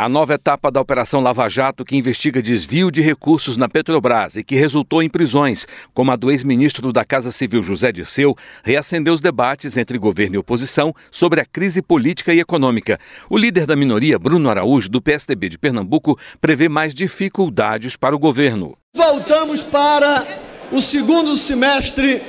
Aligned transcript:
A 0.00 0.08
nova 0.08 0.34
etapa 0.34 0.70
da 0.70 0.80
Operação 0.80 1.20
Lava 1.20 1.48
Jato, 1.48 1.84
que 1.84 1.96
investiga 1.96 2.40
desvio 2.40 2.88
de 2.88 3.02
recursos 3.02 3.56
na 3.56 3.68
Petrobras 3.68 4.36
e 4.36 4.44
que 4.44 4.54
resultou 4.54 5.02
em 5.02 5.08
prisões, 5.08 5.66
como 5.92 6.12
a 6.12 6.16
do 6.16 6.30
ex-ministro 6.30 6.92
da 6.92 7.04
Casa 7.04 7.32
Civil 7.32 7.64
José 7.64 7.90
Dirceu, 7.90 8.36
reacendeu 8.62 9.12
os 9.12 9.20
debates 9.20 9.76
entre 9.76 9.98
governo 9.98 10.36
e 10.36 10.38
oposição 10.38 10.94
sobre 11.10 11.40
a 11.40 11.44
crise 11.44 11.82
política 11.82 12.32
e 12.32 12.38
econômica. 12.38 12.96
O 13.28 13.36
líder 13.36 13.66
da 13.66 13.74
minoria, 13.74 14.20
Bruno 14.20 14.48
Araújo, 14.48 14.88
do 14.88 15.02
PSDB 15.02 15.48
de 15.48 15.58
Pernambuco, 15.58 16.16
prevê 16.40 16.68
mais 16.68 16.94
dificuldades 16.94 17.96
para 17.96 18.14
o 18.14 18.20
governo. 18.20 18.78
Voltamos 18.94 19.64
para 19.64 20.24
o 20.70 20.80
segundo 20.80 21.36
semestre 21.36 22.22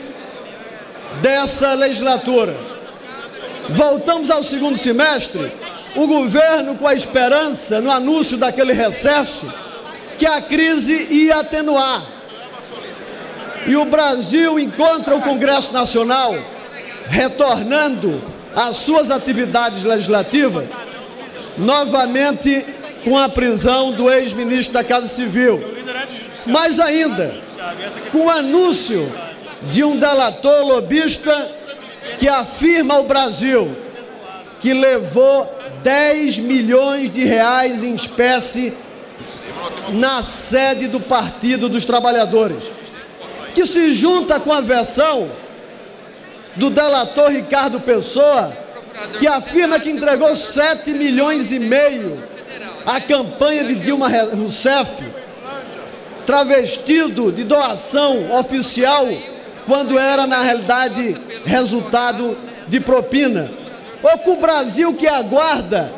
dessa 1.22 1.76
legislatura. 1.76 2.60
Voltamos 3.70 4.32
ao 4.32 4.42
segundo 4.42 4.76
semestre 4.76 5.52
o 5.96 6.08
governo 6.08 6.76
com 6.76 6.88
a 6.88 6.94
esperança, 6.94 7.82
no 7.82 7.92
anúncio 7.92 8.38
daquele 8.38 8.74
recesso, 8.74 9.52
que 10.18 10.26
a 10.26 10.42
crise 10.42 11.08
ia 11.12 11.38
atenuar. 11.40 12.04
E 13.68 13.76
o 13.76 13.86
Brasil 13.86 14.60
encontra 14.60 15.16
o 15.16 15.22
Congresso 15.22 15.74
Nacional 15.74 16.36
retornando 17.08 18.22
às 18.56 18.78
suas 18.78 19.12
atividades 19.12 19.84
legislativas, 19.84 20.68
novamente 21.58 22.66
com 23.04 23.18
a 23.18 23.30
prisão 23.30 23.92
do 23.92 24.12
ex-ministro 24.12 24.74
da 24.74 24.84
Casa 24.84 25.08
Civil. 25.08 25.62
Mais 26.46 26.80
ainda, 26.80 27.36
com 28.12 28.26
o 28.26 28.30
anúncio 28.30 29.12
de 29.64 29.84
um 29.84 29.98
delator 29.98 30.66
lobista 30.66 31.52
que 32.18 32.28
afirma 32.28 32.96
ao 32.96 33.04
Brasil 33.04 33.76
que 34.60 34.74
levou 34.74 35.59
10 35.84 36.40
milhões 36.40 37.10
de 37.10 37.24
reais 37.24 37.84
em 37.84 37.94
espécie 37.94 38.74
na 39.94 40.22
sede 40.22 40.88
do 40.88 41.00
Partido 41.00 41.68
dos 41.68 41.86
Trabalhadores, 41.86 42.64
que 43.54 43.66
se 43.66 43.92
junta 43.92 44.40
com 44.40 44.52
a 44.52 44.62
versão 44.62 45.30
do 46.56 46.70
delator 46.70 47.30
Ricardo 47.30 47.80
Pessoa, 47.80 48.56
que 49.18 49.28
afirma 49.28 49.80
que 49.80 49.90
entregou 49.90 50.36
7 50.36 50.92
milhões 50.92 51.52
e 51.52 51.60
meio 51.60 52.22
à 52.86 53.00
campanha 53.00 53.64
de 53.64 53.76
Dilma 53.76 54.10
Rousseff, 54.10 55.06
travestido 56.26 57.32
de 57.32 57.44
doação 57.44 58.32
oficial, 58.38 59.08
quando 59.66 59.98
era 59.98 60.28
na 60.28 60.42
realidade 60.42 61.16
resultado 61.46 62.38
de 62.68 62.80
propina 62.80 63.59
ou 64.02 64.18
com 64.20 64.34
o 64.34 64.40
Brasil 64.40 64.94
que 64.94 65.08
aguarda 65.08 65.92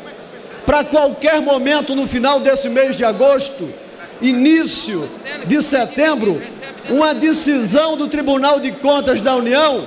para 0.66 0.84
qualquer 0.84 1.40
momento 1.40 1.94
no 1.94 2.06
final 2.06 2.40
desse 2.40 2.68
mês 2.68 2.96
de 2.96 3.04
agosto, 3.04 3.72
início 4.20 5.10
de 5.46 5.60
setembro, 5.62 6.40
uma 6.88 7.14
decisão 7.14 7.96
do 7.96 8.08
Tribunal 8.08 8.60
de 8.60 8.72
Contas 8.72 9.20
da 9.20 9.34
União 9.36 9.86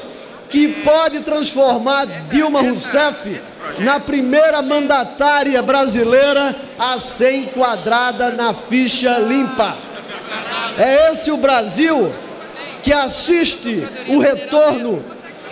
que 0.49 0.67
pode 0.67 1.21
transformar 1.21 2.05
Dilma 2.29 2.61
Rousseff 2.61 3.41
na 3.79 3.99
primeira 3.99 4.61
mandatária 4.61 5.61
brasileira 5.61 6.55
a 6.77 6.99
ser 6.99 7.35
enquadrada 7.35 8.31
na 8.31 8.53
ficha 8.53 9.17
limpa. 9.17 9.75
É 10.77 11.11
esse 11.11 11.31
o 11.31 11.37
Brasil 11.37 12.13
que 12.83 12.93
assiste 12.93 13.87
o 14.07 14.19
retorno 14.19 15.03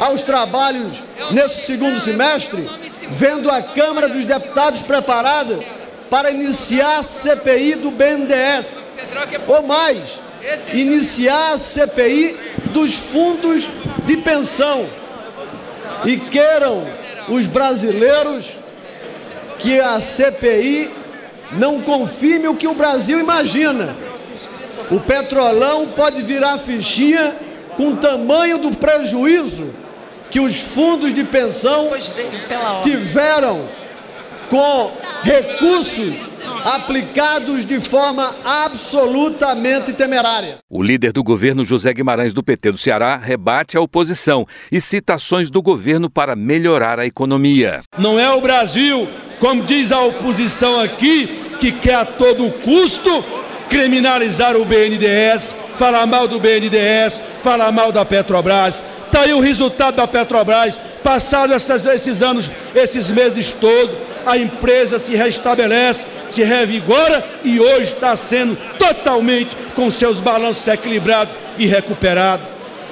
aos 0.03 0.21
trabalhos 0.21 1.03
nesse 1.31 1.61
segundo 1.61 1.99
semestre, 1.99 2.69
vendo 3.09 3.49
a 3.49 3.61
Câmara 3.61 4.09
dos 4.09 4.25
Deputados 4.25 4.81
preparada 4.81 5.59
para 6.09 6.31
iniciar 6.31 6.99
a 6.99 7.03
CPI 7.03 7.75
do 7.75 7.91
BNDES, 7.91 8.83
ou 9.47 9.63
mais, 9.63 10.19
iniciar 10.73 11.53
a 11.53 11.57
CPI 11.57 12.37
dos 12.71 12.95
fundos 12.95 13.67
de 14.05 14.17
pensão. 14.17 14.89
E 16.05 16.17
queiram 16.17 16.85
os 17.29 17.47
brasileiros 17.47 18.57
que 19.57 19.79
a 19.79 20.01
CPI 20.01 20.91
não 21.53 21.81
confirme 21.81 22.47
o 22.49 22.55
que 22.55 22.67
o 22.67 22.73
Brasil 22.73 23.19
imagina. 23.19 23.95
O 24.91 24.99
petrolão 24.99 25.87
pode 25.87 26.21
virar 26.21 26.57
fichinha 26.57 27.35
com 27.77 27.89
o 27.89 27.95
tamanho 27.95 28.57
do 28.57 28.75
prejuízo 28.75 29.82
que 30.33 30.39
os 30.39 30.59
fundos 30.59 31.13
de 31.13 31.23
pensão 31.23 31.91
tiveram 32.81 33.69
com 34.49 34.91
recursos 35.21 36.27
aplicados 36.65 37.63
de 37.63 37.79
forma 37.79 38.35
absolutamente 38.43 39.93
temerária. 39.93 40.57
O 40.67 40.81
líder 40.81 41.11
do 41.11 41.23
governo, 41.23 41.63
José 41.63 41.93
Guimarães 41.93 42.33
do 42.33 42.41
PT 42.41 42.71
do 42.71 42.79
Ceará, 42.79 43.15
rebate 43.15 43.77
a 43.77 43.81
oposição 43.81 44.47
e 44.71 44.81
citações 44.81 45.51
do 45.51 45.61
governo 45.61 46.09
para 46.09 46.35
melhorar 46.35 46.97
a 46.97 47.05
economia. 47.05 47.83
Não 47.99 48.19
é 48.19 48.33
o 48.33 48.41
Brasil, 48.41 49.07
como 49.39 49.61
diz 49.61 49.91
a 49.91 50.01
oposição 50.01 50.79
aqui, 50.79 51.27
que 51.59 51.71
quer 51.71 51.93
a 51.93 52.05
todo 52.05 52.49
custo 52.61 53.23
criminalizar 53.69 54.55
o 54.55 54.65
BNDES, 54.65 55.55
falar 55.77 56.05
mal 56.05 56.27
do 56.27 56.39
BNDES, 56.39 57.21
falar 57.41 57.71
mal 57.71 57.91
da 57.91 58.05
Petrobras. 58.05 58.83
Está 59.05 59.21
aí 59.21 59.33
o 59.33 59.39
resultado 59.39 59.95
da 59.95 60.07
Petrobras. 60.07 60.77
Passado 61.03 61.53
esses 61.53 62.23
anos, 62.23 62.49
esses 62.73 63.11
meses 63.11 63.53
todos, 63.53 63.95
a 64.25 64.37
empresa 64.37 64.97
se 64.97 65.15
restabelece, 65.15 66.05
se 66.29 66.43
revigora 66.43 67.23
e 67.43 67.59
hoje 67.59 67.93
está 67.93 68.15
sendo 68.15 68.57
totalmente 68.79 69.55
com 69.75 69.91
seus 69.91 70.19
balanços 70.19 70.67
equilibrados 70.67 71.35
e 71.57 71.65
recuperados. 71.65 72.45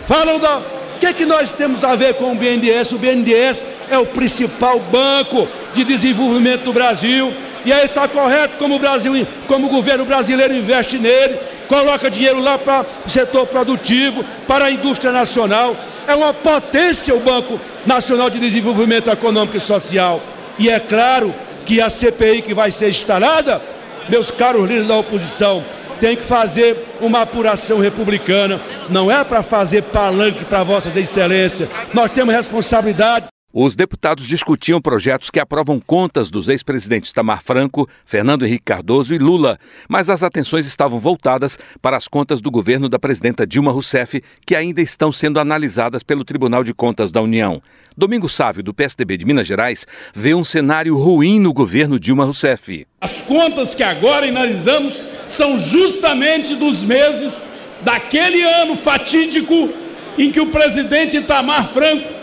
Falam 0.08 0.40
da. 0.40 0.58
O 0.58 1.00
que, 1.02 1.14
que 1.14 1.26
nós 1.26 1.52
temos 1.52 1.84
a 1.84 1.96
ver 1.96 2.14
com 2.14 2.32
o 2.32 2.36
BNDES? 2.36 2.92
O 2.92 3.00
BNDES 3.00 3.66
é 3.90 3.98
o 3.98 4.06
principal 4.06 4.80
banco 4.80 5.48
de 5.74 5.84
desenvolvimento 5.84 6.66
do 6.66 6.74
Brasil. 6.74 7.34
E 7.66 7.72
aí 7.72 7.86
está 7.86 8.08
correto 8.08 8.58
como 8.58 8.76
o 8.76 8.80
Brasil, 8.80 9.28
como 9.48 9.68
o 9.68 9.70
governo 9.70 10.06
brasileiro 10.06 10.54
investe 10.54 10.98
nele, 10.98 11.38
coloca 11.68 12.10
dinheiro 12.10 12.40
lá 12.40 12.58
para 12.58 12.86
o 13.06 13.10
setor 13.10 13.48
produtivo, 13.48 14.26
para 14.48 14.66
a 14.66 14.72
indústria 14.72 15.12
nacional 15.12 15.76
é 16.08 16.16
uma 16.16 16.34
potência 16.34 17.16
o 17.16 17.20
Banco 17.20 17.60
Nacional 17.86 18.30
de 18.30 18.40
Desenvolvimento 18.40 19.10
Econômico 19.10 19.58
e 19.58 19.60
Social. 19.60 20.22
E 20.58 20.70
é 20.70 20.80
claro 20.80 21.34
que 21.66 21.80
a 21.82 21.90
CPI 21.90 22.42
que 22.42 22.54
vai 22.54 22.72
ser 22.72 22.90
instalada, 22.90 23.62
meus 24.10 24.32
caros 24.32 24.62
líderes 24.62 24.88
da 24.88 24.98
oposição, 24.98 25.64
tem 26.00 26.16
que 26.16 26.24
fazer 26.24 26.96
uma 27.00 27.22
apuração 27.22 27.80
republicana, 27.80 28.60
não 28.90 29.12
é 29.12 29.24
para 29.24 29.44
fazer 29.44 29.84
palanque 29.84 30.44
para 30.44 30.64
vossas 30.64 30.98
excelências. 30.98 31.70
Nós 31.94 32.10
temos 32.10 32.34
responsabilidade 32.34 33.31
os 33.54 33.76
deputados 33.76 34.28
discutiam 34.28 34.82
projetos 34.82 35.30
que 35.30 35.40
aprovam 35.40 35.80
contas 35.80 36.30
dos 36.30 36.48
ex-presidentes 36.48 37.12
Tamar 37.12 37.44
Franco, 37.44 37.88
Fernando 38.06 38.46
Henrique 38.46 38.64
Cardoso 38.64 39.14
e 39.14 39.18
Lula, 39.18 39.60
mas 39.90 40.10
as 40.10 40.24
atenções 40.24 40.66
estavam 40.66 41.00
voltadas 41.00 41.60
para 41.82 41.98
as 41.98 42.08
contas 42.08 42.40
do 42.40 42.50
governo 42.50 42.88
da 42.88 42.98
presidenta 42.98 43.46
Dilma 43.46 43.72
Rousseff, 43.72 44.24
que 44.46 44.56
ainda 44.56 44.82
estão 44.82 45.12
sendo 45.12 45.40
analisadas 45.40 46.02
pelo 46.02 46.24
Tribunal 46.24 46.64
de 46.64 46.74
Contas 46.74 47.12
da 47.12 47.22
União. 47.22 47.62
Domingo 47.98 48.30
Sávio, 48.30 48.64
do 48.64 48.74
PSDB 48.74 49.18
de 49.18 49.26
Minas 49.26 49.46
Gerais, 49.46 49.86
vê 50.16 50.34
um 50.34 50.46
cenário 50.46 50.98
ruim 50.98 51.40
no 51.40 51.52
governo 51.52 52.00
Dilma 52.00 52.24
Rousseff. 52.24 52.88
As 53.02 53.22
contas 53.22 53.76
que 53.76 53.84
agora 53.84 54.28
analisamos 54.28 55.04
são 55.28 55.58
justamente 55.58 56.56
dos 56.56 56.86
meses 56.86 57.48
daquele 57.82 58.42
ano 58.42 58.78
fatídico 58.78 59.70
em 60.18 60.32
que 60.32 60.40
o 60.40 60.48
presidente 60.48 61.18
Itamar 61.18 61.68
Franco 61.68 62.21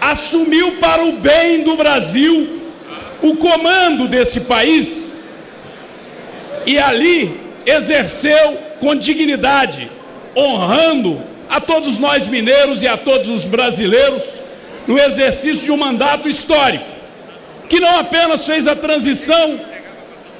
assumiu 0.00 0.72
para 0.78 1.04
o 1.04 1.12
bem 1.12 1.62
do 1.62 1.76
Brasil 1.76 2.60
o 3.22 3.36
comando 3.36 4.08
desse 4.08 4.40
país 4.40 5.22
e 6.64 6.78
ali 6.78 7.38
exerceu 7.66 8.58
com 8.78 8.94
dignidade, 8.94 9.90
honrando 10.36 11.22
a 11.48 11.60
todos 11.60 11.98
nós 11.98 12.26
mineiros 12.26 12.82
e 12.82 12.88
a 12.88 12.96
todos 12.96 13.28
os 13.28 13.44
brasileiros 13.44 14.24
no 14.86 14.98
exercício 14.98 15.64
de 15.64 15.72
um 15.72 15.76
mandato 15.76 16.28
histórico, 16.28 16.84
que 17.68 17.78
não 17.78 17.98
apenas 17.98 18.46
fez 18.46 18.66
a 18.66 18.74
transição 18.74 19.60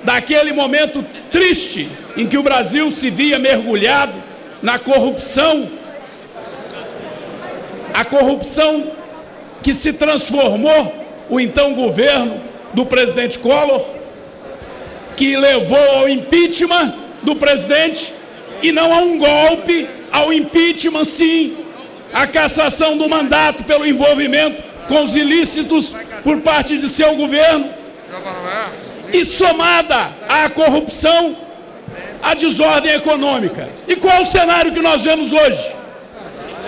daquele 0.03 0.53
momento 0.53 1.05
triste 1.31 1.89
em 2.17 2.27
que 2.27 2.39
o 2.39 2.43
Brasil 2.43 2.91
se 2.91 3.11
via 3.11 3.39
mergulhado 3.39 4.15
na 4.63 4.79
corrupção, 4.79 5.71
a 7.93 8.05
corrupção 8.05 8.93
que 9.63 9.75
se 9.75 9.93
transformou 9.93 10.95
o 11.29 11.39
então 11.39 11.75
governo 11.75 12.41
do 12.73 12.87
presidente 12.87 13.39
Collor, 13.39 13.85
que 15.17 15.37
levou 15.37 15.97
ao 15.97 16.09
impeachment 16.09 16.95
do 17.23 17.37
presidente 17.37 18.15
e 18.63 18.73
não 18.73 18.93
a 18.93 18.99
um 18.99 19.19
golpe, 19.19 19.89
ao 20.11 20.33
impeachment, 20.33 21.05
sim, 21.05 21.59
a 22.13 22.27
cassação 22.27 22.97
do 22.97 23.09
mandato 23.09 23.65
pelo 23.65 23.87
envolvimento 23.87 24.63
com 24.89 25.03
os 25.05 25.15
ilícitos 25.15 25.95
por 26.25 26.41
parte 26.41 26.77
de 26.79 26.89
seu 26.89 27.15
governo. 27.15 27.71
E 29.13 29.25
somada 29.25 30.11
à 30.29 30.49
corrupção, 30.49 31.37
a 32.23 32.35
desordem 32.35 32.93
econômica. 32.93 33.69
E 33.87 33.97
qual 33.97 34.19
é 34.19 34.21
o 34.21 34.25
cenário 34.25 34.73
que 34.73 34.81
nós 34.81 35.03
vemos 35.03 35.33
hoje? 35.33 35.73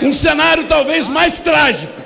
Um 0.00 0.12
cenário 0.12 0.64
talvez 0.64 1.08
mais 1.08 1.40
trágico 1.40 2.01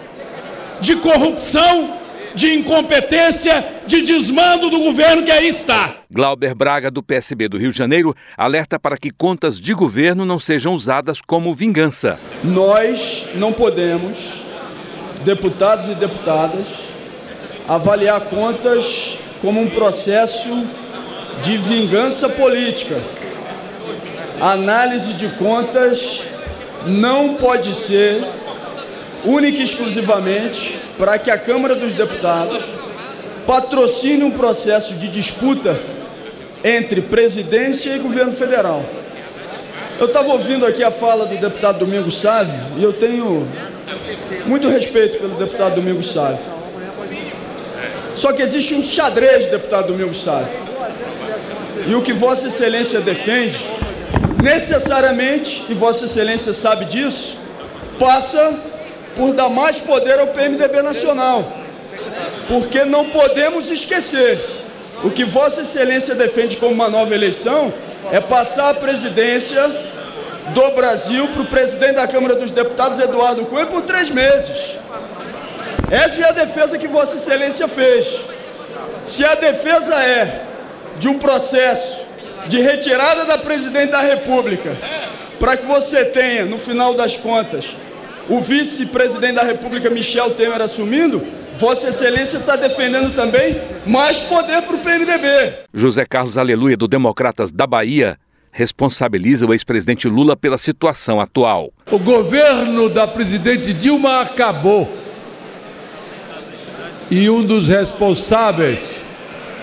de 0.81 0.97
corrupção, 0.97 1.99
de 2.35 2.53
incompetência, 2.55 3.65
de 3.87 4.03
desmando 4.03 4.69
do 4.69 4.79
governo 4.79 5.23
que 5.23 5.31
aí 5.31 5.49
está. 5.49 5.95
Glauber 6.11 6.55
Braga, 6.55 6.91
do 6.91 7.03
PSB 7.03 7.49
do 7.49 7.57
Rio 7.57 7.73
de 7.73 7.79
Janeiro, 7.79 8.15
alerta 8.37 8.79
para 8.79 8.99
que 8.99 9.11
contas 9.11 9.59
de 9.59 9.73
governo 9.73 10.25
não 10.25 10.39
sejam 10.39 10.75
usadas 10.75 11.21
como 11.21 11.55
vingança. 11.55 12.19
Nós 12.45 13.27
não 13.35 13.53
podemos, 13.53 14.19
deputados 15.25 15.89
e 15.89 15.95
deputadas, 15.95 16.67
avaliar 17.67 18.21
contas 18.23 19.19
como 19.41 19.61
um 19.61 19.71
processo 19.71 20.67
de 21.43 21.57
vingança 21.57 22.29
política. 22.29 22.97
A 24.41 24.53
análise 24.53 25.15
de 25.15 25.29
contas 25.31 26.23
não 26.87 27.35
pode 27.35 27.75
ser 27.75 28.23
única 29.27 29.59
e 29.59 29.65
exclusivamente 29.65 30.79
para 30.97 31.19
que 31.19 31.31
a 31.31 31.37
Câmara 31.37 31.75
dos 31.75 31.93
Deputados 31.93 32.63
patrocine 33.47 34.25
um 34.25 34.31
processo 34.31 34.95
de 34.95 35.09
disputa 35.09 35.79
entre 36.65 37.01
presidência 37.03 37.95
e 37.95 37.99
governo 37.99 38.33
federal. 38.33 38.85
Eu 39.99 40.07
estava 40.07 40.29
ouvindo 40.29 40.67
aqui 40.67 40.83
a 40.83 40.91
fala 40.91 41.27
do 41.27 41.37
deputado 41.37 41.79
Domingos 41.79 42.19
Sávio 42.21 42.55
e 42.77 42.83
eu 42.83 42.93
tenho 42.93 43.49
muito 44.47 44.69
respeito 44.69 45.19
pelo 45.19 45.37
deputado 45.37 45.77
Domingos 45.77 46.13
Sávio. 46.13 46.57
Só 48.15 48.33
que 48.33 48.43
existe 48.43 48.75
um 48.75 48.83
xadrez, 48.83 49.47
deputado 49.47 49.89
Domingos 49.89 50.23
Sávio. 50.23 50.67
E 51.87 51.95
o 51.95 52.03
que 52.03 52.13
Vossa 52.13 52.49
Excelência 52.49 53.01
defende, 53.01 53.59
necessariamente, 54.43 55.65
e 55.69 55.75
Vossa 55.75 56.07
Excelência 56.07 56.53
sabe 56.53 56.87
disso, 56.87 57.39
passa 57.99 58.76
por 59.17 59.33
dar 59.33 59.49
mais 59.49 59.81
poder 59.81 60.21
ao 60.21 60.29
PMDB 60.29 60.83
nacional. 60.83 61.53
Porque 62.47 62.85
não 62.85 63.07
podemos 63.07 63.71
esquecer, 63.71 64.39
o 65.03 65.11
que 65.11 65.25
Vossa 65.25 65.63
Excelência 65.63 66.15
defende 66.15 66.59
como 66.59 66.73
uma 66.73 66.89
nova 66.89 67.15
eleição 67.15 67.73
é 68.13 68.21
passar 68.21 68.71
a 68.71 68.75
presidência 68.75 69.63
do 70.55 70.71
Brasil 70.73 71.29
para 71.29 71.43
o 71.43 71.47
presidente 71.47 71.95
da 71.95 72.07
Câmara 72.07 72.37
dos 72.37 72.51
Deputados, 72.51 73.01
Eduardo 73.01 73.47
Cunha, 73.47 73.67
por 73.67 73.83
três 73.83 74.11
meses. 74.11 74.77
Essa 75.91 76.23
é 76.23 76.29
a 76.29 76.33
defesa 76.33 76.79
que 76.79 76.87
Vossa 76.87 77.17
Excelência 77.17 77.67
fez. 77.67 78.21
Se 79.05 79.25
a 79.25 79.35
defesa 79.35 79.95
é 79.95 80.43
de 80.99 81.09
um 81.09 81.19
processo 81.19 82.05
de 82.49 82.61
retirada 82.61 83.25
da 83.25 83.39
presidente 83.39 83.91
da 83.91 84.01
República, 84.01 84.71
para 85.39 85.57
que 85.57 85.67
você 85.67 86.05
tenha, 86.05 86.45
no 86.45 86.59
final 86.59 86.95
das 86.95 87.17
contas, 87.17 87.77
o 88.29 88.41
vice-presidente 88.41 89.35
da 89.35 89.43
República, 89.43 89.89
Michel 89.91 90.31
Temer, 90.31 90.61
assumindo, 90.61 91.23
Vossa 91.59 91.89
Excelência 91.89 92.39
está 92.39 92.57
defendendo 92.57 93.15
também 93.15 93.61
mais 93.87 94.21
poder 94.23 94.63
para 94.63 94.77
o 94.77 94.79
PMDB. 94.79 95.55
José 95.73 96.05
Carlos 96.05 96.37
Aleluia, 96.37 96.77
do 96.77 96.87
Democratas 96.87 97.51
da 97.51 97.67
Bahia, 97.67 98.19
responsabiliza 98.51 99.47
o 99.47 99.53
ex-presidente 99.53 100.09
Lula 100.09 100.37
pela 100.37 100.59
situação 100.59 101.21
atual. 101.21 101.73
O 101.91 101.99
governo 101.99 102.89
da 102.89 103.07
presidente 103.07 103.73
Dilma 103.73 104.21
acabou. 104.21 104.89
E 107.11 107.31
um 107.31 107.43
dos 107.43 107.69
responsáveis 107.69 108.81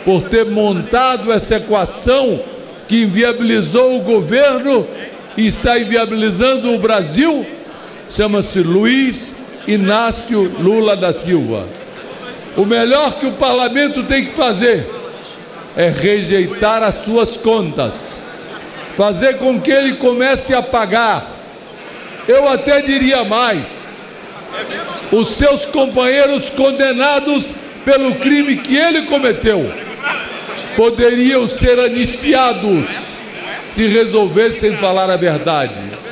por 0.06 0.24
ter 0.24 0.46
montado 0.46 1.32
essa 1.32 1.58
equação 1.58 2.42
que 2.88 3.04
inviabilizou 3.04 3.98
o 3.98 4.02
governo 4.02 4.88
e 5.36 5.48
está 5.48 5.78
inviabilizando 5.78 6.74
o 6.74 6.80
Brasil 6.80 7.46
chama-se 8.10 8.60
Luiz 8.60 9.36
Inácio 9.68 10.42
Lula 10.60 10.96
da 10.96 11.14
Silva. 11.14 11.68
O 12.56 12.66
melhor 12.66 13.16
que 13.16 13.26
o 13.26 13.34
parlamento 13.34 14.04
tem 14.04 14.26
que 14.26 14.36
fazer 14.36 14.90
é 15.76 15.90
rejeitar 15.90 16.84
as 16.84 17.04
suas 17.04 17.36
contas, 17.36 17.94
fazer 18.96 19.38
com 19.38 19.60
que 19.60 19.72
ele 19.72 19.96
comece 19.96 20.54
a 20.54 20.62
pagar. 20.62 21.32
Eu 22.28 22.48
até 22.48 22.82
diria 22.82 23.24
mais: 23.24 23.64
os 25.12 25.30
seus 25.30 25.66
companheiros 25.66 26.50
condenados 26.52 27.46
pelo 27.84 28.16
crime 28.16 28.58
que 28.58 28.78
ele 28.78 29.04
cometeu 29.04 29.72
poderiam 30.76 31.48
ser 31.48 31.80
anistiados 31.80 32.86
se 33.76 33.88
resolvessem 33.88 34.78
falar 34.78 35.10
a 35.10 35.18
verdade 35.18 36.03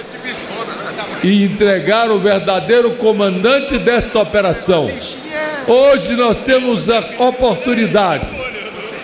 e 1.24 1.44
entregar 1.44 2.10
o 2.10 2.20
verdadeiro 2.20 2.92
comandante 2.92 3.78
desta 3.78 4.20
operação. 4.20 4.90
Hoje 5.68 6.16
nós 6.16 6.38
temos 6.40 6.90
a 6.90 7.00
oportunidade 7.20 8.26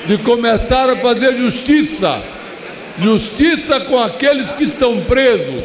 de 0.06 0.18
começar 0.18 0.90
a 0.90 0.96
fazer 0.98 1.36
justiça, 1.38 2.22
justiça 3.00 3.80
com 3.82 4.00
aqueles 4.00 4.52
que 4.52 4.64
estão 4.64 5.02
presos, 5.02 5.64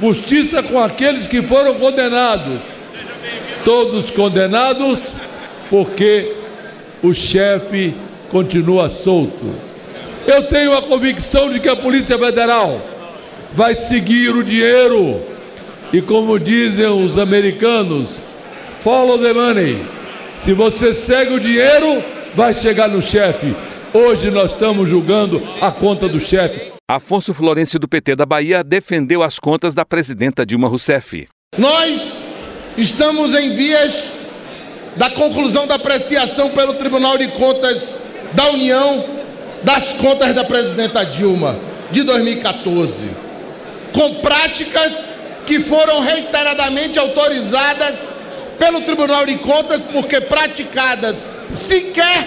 justiça 0.00 0.62
com 0.62 0.80
aqueles 0.80 1.26
que 1.26 1.42
foram 1.42 1.74
condenados, 1.74 2.60
todos 3.64 4.10
condenados 4.10 4.98
porque 5.68 6.32
o 7.02 7.12
chefe 7.12 7.94
continua 8.30 8.88
solto. 8.88 9.54
Eu 10.26 10.44
tenho 10.44 10.76
a 10.76 10.82
convicção 10.82 11.50
de 11.50 11.60
que 11.60 11.68
a 11.68 11.76
Polícia 11.76 12.18
Federal 12.18 12.80
vai 13.52 13.74
seguir 13.74 14.34
o 14.34 14.42
dinheiro 14.42 15.35
e 15.96 16.02
como 16.02 16.38
dizem 16.38 16.84
os 16.88 17.16
americanos, 17.16 18.10
follow 18.80 19.18
the 19.18 19.32
money. 19.32 19.82
Se 20.38 20.52
você 20.52 20.92
segue 20.92 21.32
o 21.32 21.40
dinheiro, 21.40 22.04
vai 22.34 22.52
chegar 22.52 22.86
no 22.86 23.00
chefe. 23.00 23.56
Hoje 23.94 24.30
nós 24.30 24.52
estamos 24.52 24.90
julgando 24.90 25.40
a 25.58 25.72
conta 25.72 26.06
do 26.06 26.20
chefe. 26.20 26.70
Afonso 26.86 27.32
Florencio 27.32 27.78
do 27.78 27.88
PT 27.88 28.14
da 28.14 28.26
Bahia 28.26 28.62
defendeu 28.62 29.22
as 29.22 29.38
contas 29.38 29.72
da 29.72 29.86
presidenta 29.86 30.44
Dilma 30.44 30.68
Rousseff. 30.68 31.28
Nós 31.56 32.18
estamos 32.76 33.34
em 33.34 33.54
vias 33.54 34.12
da 34.96 35.08
conclusão 35.08 35.66
da 35.66 35.76
apreciação 35.76 36.50
pelo 36.50 36.74
Tribunal 36.74 37.16
de 37.16 37.28
Contas 37.28 38.02
da 38.34 38.50
União 38.50 39.02
das 39.62 39.94
contas 39.94 40.34
da 40.34 40.44
presidenta 40.44 41.06
Dilma 41.06 41.58
de 41.90 42.02
2014, 42.02 43.08
com 43.94 44.16
práticas 44.16 45.15
que 45.46 45.60
foram 45.60 46.00
reiteradamente 46.00 46.98
autorizadas 46.98 48.08
pelo 48.58 48.80
Tribunal 48.80 49.24
de 49.24 49.36
Contas, 49.38 49.80
porque 49.80 50.20
praticadas 50.20 51.30
sequer 51.54 52.26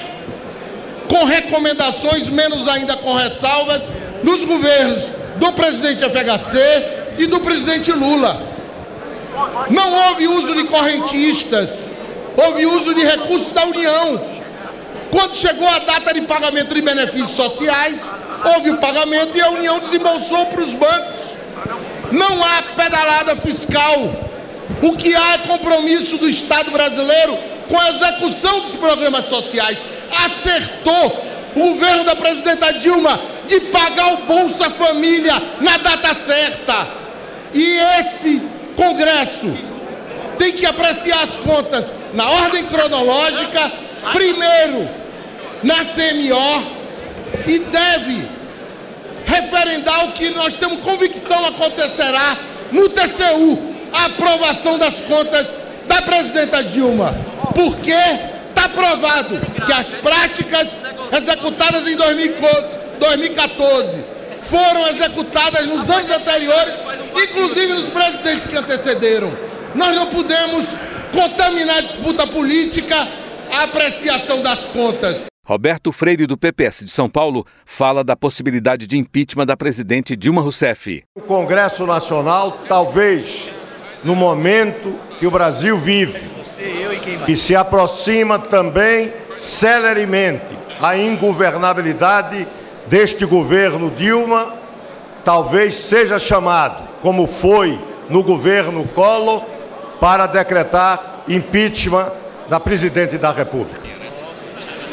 com 1.07 1.25
recomendações, 1.25 2.29
menos 2.29 2.67
ainda 2.67 2.95
com 2.97 3.13
ressalvas, 3.13 3.91
nos 4.23 4.43
governos 4.43 5.11
do 5.37 5.51
presidente 5.53 6.03
FHC 6.03 7.15
e 7.17 7.25
do 7.25 7.39
presidente 7.39 7.91
Lula. 7.91 8.47
Não 9.69 10.07
houve 10.07 10.27
uso 10.27 10.53
de 10.55 10.65
correntistas, 10.65 11.87
houve 12.37 12.65
uso 12.65 12.93
de 12.93 13.03
recursos 13.03 13.51
da 13.51 13.65
União. 13.65 14.39
Quando 15.11 15.35
chegou 15.35 15.67
a 15.67 15.79
data 15.79 16.13
de 16.13 16.21
pagamento 16.21 16.73
de 16.73 16.81
benefícios 16.81 17.31
sociais, 17.31 18.09
houve 18.45 18.69
o 18.69 18.77
pagamento 18.77 19.35
e 19.35 19.41
a 19.41 19.49
União 19.49 19.79
desembolsou 19.79 20.45
para 20.47 20.61
os 20.61 20.73
bancos. 20.73 21.18
Não 22.11 22.43
há 22.43 22.61
pedalada 22.75 23.35
fiscal. 23.35 24.29
O 24.81 24.95
que 24.95 25.15
há 25.15 25.33
é 25.33 25.37
compromisso 25.39 26.17
do 26.17 26.29
Estado 26.29 26.71
brasileiro 26.71 27.37
com 27.67 27.79
a 27.79 27.89
execução 27.89 28.61
dos 28.61 28.73
programas 28.73 29.25
sociais. 29.25 29.77
Acertou 30.25 31.25
o 31.55 31.59
governo 31.59 32.03
da 32.03 32.15
presidenta 32.15 32.73
Dilma 32.73 33.19
de 33.47 33.59
pagar 33.61 34.13
o 34.13 34.17
Bolsa 34.25 34.69
Família 34.69 35.33
na 35.59 35.77
data 35.77 36.13
certa. 36.13 36.87
E 37.53 37.77
esse 37.99 38.41
Congresso 38.75 39.57
tem 40.37 40.53
que 40.53 40.65
apreciar 40.65 41.21
as 41.21 41.35
contas 41.35 41.93
na 42.13 42.29
ordem 42.29 42.63
cronológica, 42.65 43.71
primeiro 44.13 44.87
na 45.61 45.83
CMO 45.83 46.79
e 47.45 47.59
deve 47.59 48.38
referendar 49.29 50.05
o 50.05 50.11
que 50.13 50.31
nós 50.31 50.57
temos 50.57 50.81
convicção 50.81 51.45
acontecerá 51.45 52.35
no 52.71 52.89
TCU, 52.89 53.59
a 53.93 54.05
aprovação 54.05 54.77
das 54.77 55.01
contas 55.01 55.53
da 55.87 56.01
presidenta 56.01 56.63
Dilma. 56.63 57.15
Porque 57.53 57.93
está 58.49 58.67
provado 58.69 59.39
que 59.65 59.71
as 59.71 59.87
práticas 59.87 60.79
executadas 61.15 61.87
em 61.87 61.95
2014 61.95 64.03
foram 64.41 64.87
executadas 64.87 65.67
nos 65.67 65.87
anos 65.89 66.09
anteriores, 66.09 66.73
inclusive 67.15 67.73
nos 67.73 67.89
presidentes 67.89 68.47
que 68.47 68.57
antecederam. 68.57 69.31
Nós 69.75 69.95
não 69.95 70.07
podemos 70.07 70.65
contaminar 71.13 71.77
a 71.77 71.81
disputa 71.81 72.25
política, 72.27 73.07
a 73.51 73.63
apreciação 73.63 74.41
das 74.41 74.65
contas. 74.65 75.28
Roberto 75.49 75.91
Freire, 75.91 76.27
do 76.27 76.37
PPS 76.37 76.85
de 76.85 76.91
São 76.91 77.09
Paulo, 77.09 77.43
fala 77.65 78.03
da 78.03 78.15
possibilidade 78.15 78.85
de 78.85 78.99
impeachment 78.99 79.47
da 79.47 79.57
presidente 79.57 80.15
Dilma 80.15 80.43
Rousseff. 80.43 81.03
O 81.15 81.21
Congresso 81.21 81.87
Nacional, 81.87 82.59
talvez 82.67 83.51
no 84.03 84.15
momento 84.15 84.99
que 85.17 85.25
o 85.25 85.31
Brasil 85.31 85.75
vive, 85.79 86.21
e 87.27 87.35
se 87.35 87.55
aproxima 87.55 88.37
também 88.37 89.11
celeremente 89.35 90.55
a 90.79 90.95
ingovernabilidade 90.95 92.47
deste 92.85 93.25
governo 93.25 93.89
Dilma, 93.89 94.53
talvez 95.25 95.73
seja 95.73 96.19
chamado, 96.19 96.87
como 97.01 97.25
foi 97.25 97.83
no 98.07 98.21
governo 98.21 98.87
Collor, 98.89 99.43
para 99.99 100.27
decretar 100.27 101.23
impeachment 101.27 102.11
da 102.47 102.59
presidente 102.59 103.17
da 103.17 103.31
República. 103.31 103.88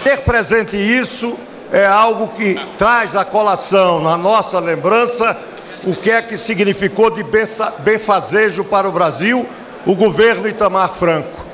Ter 0.06 0.18
presente 0.18 0.76
isso 0.76 1.36
é 1.72 1.84
algo 1.84 2.28
que 2.28 2.56
traz 2.78 3.16
a 3.16 3.24
colação 3.24 4.00
na 4.00 4.16
nossa 4.16 4.60
lembrança 4.60 5.36
o 5.82 5.96
que 5.96 6.12
é 6.12 6.22
que 6.22 6.36
significou 6.36 7.10
de 7.10 7.24
benfazejo 7.80 8.62
para 8.62 8.88
o 8.88 8.92
Brasil 8.92 9.44
o 9.84 9.96
governo 9.96 10.46
Itamar 10.46 10.92
Franco. 10.92 11.44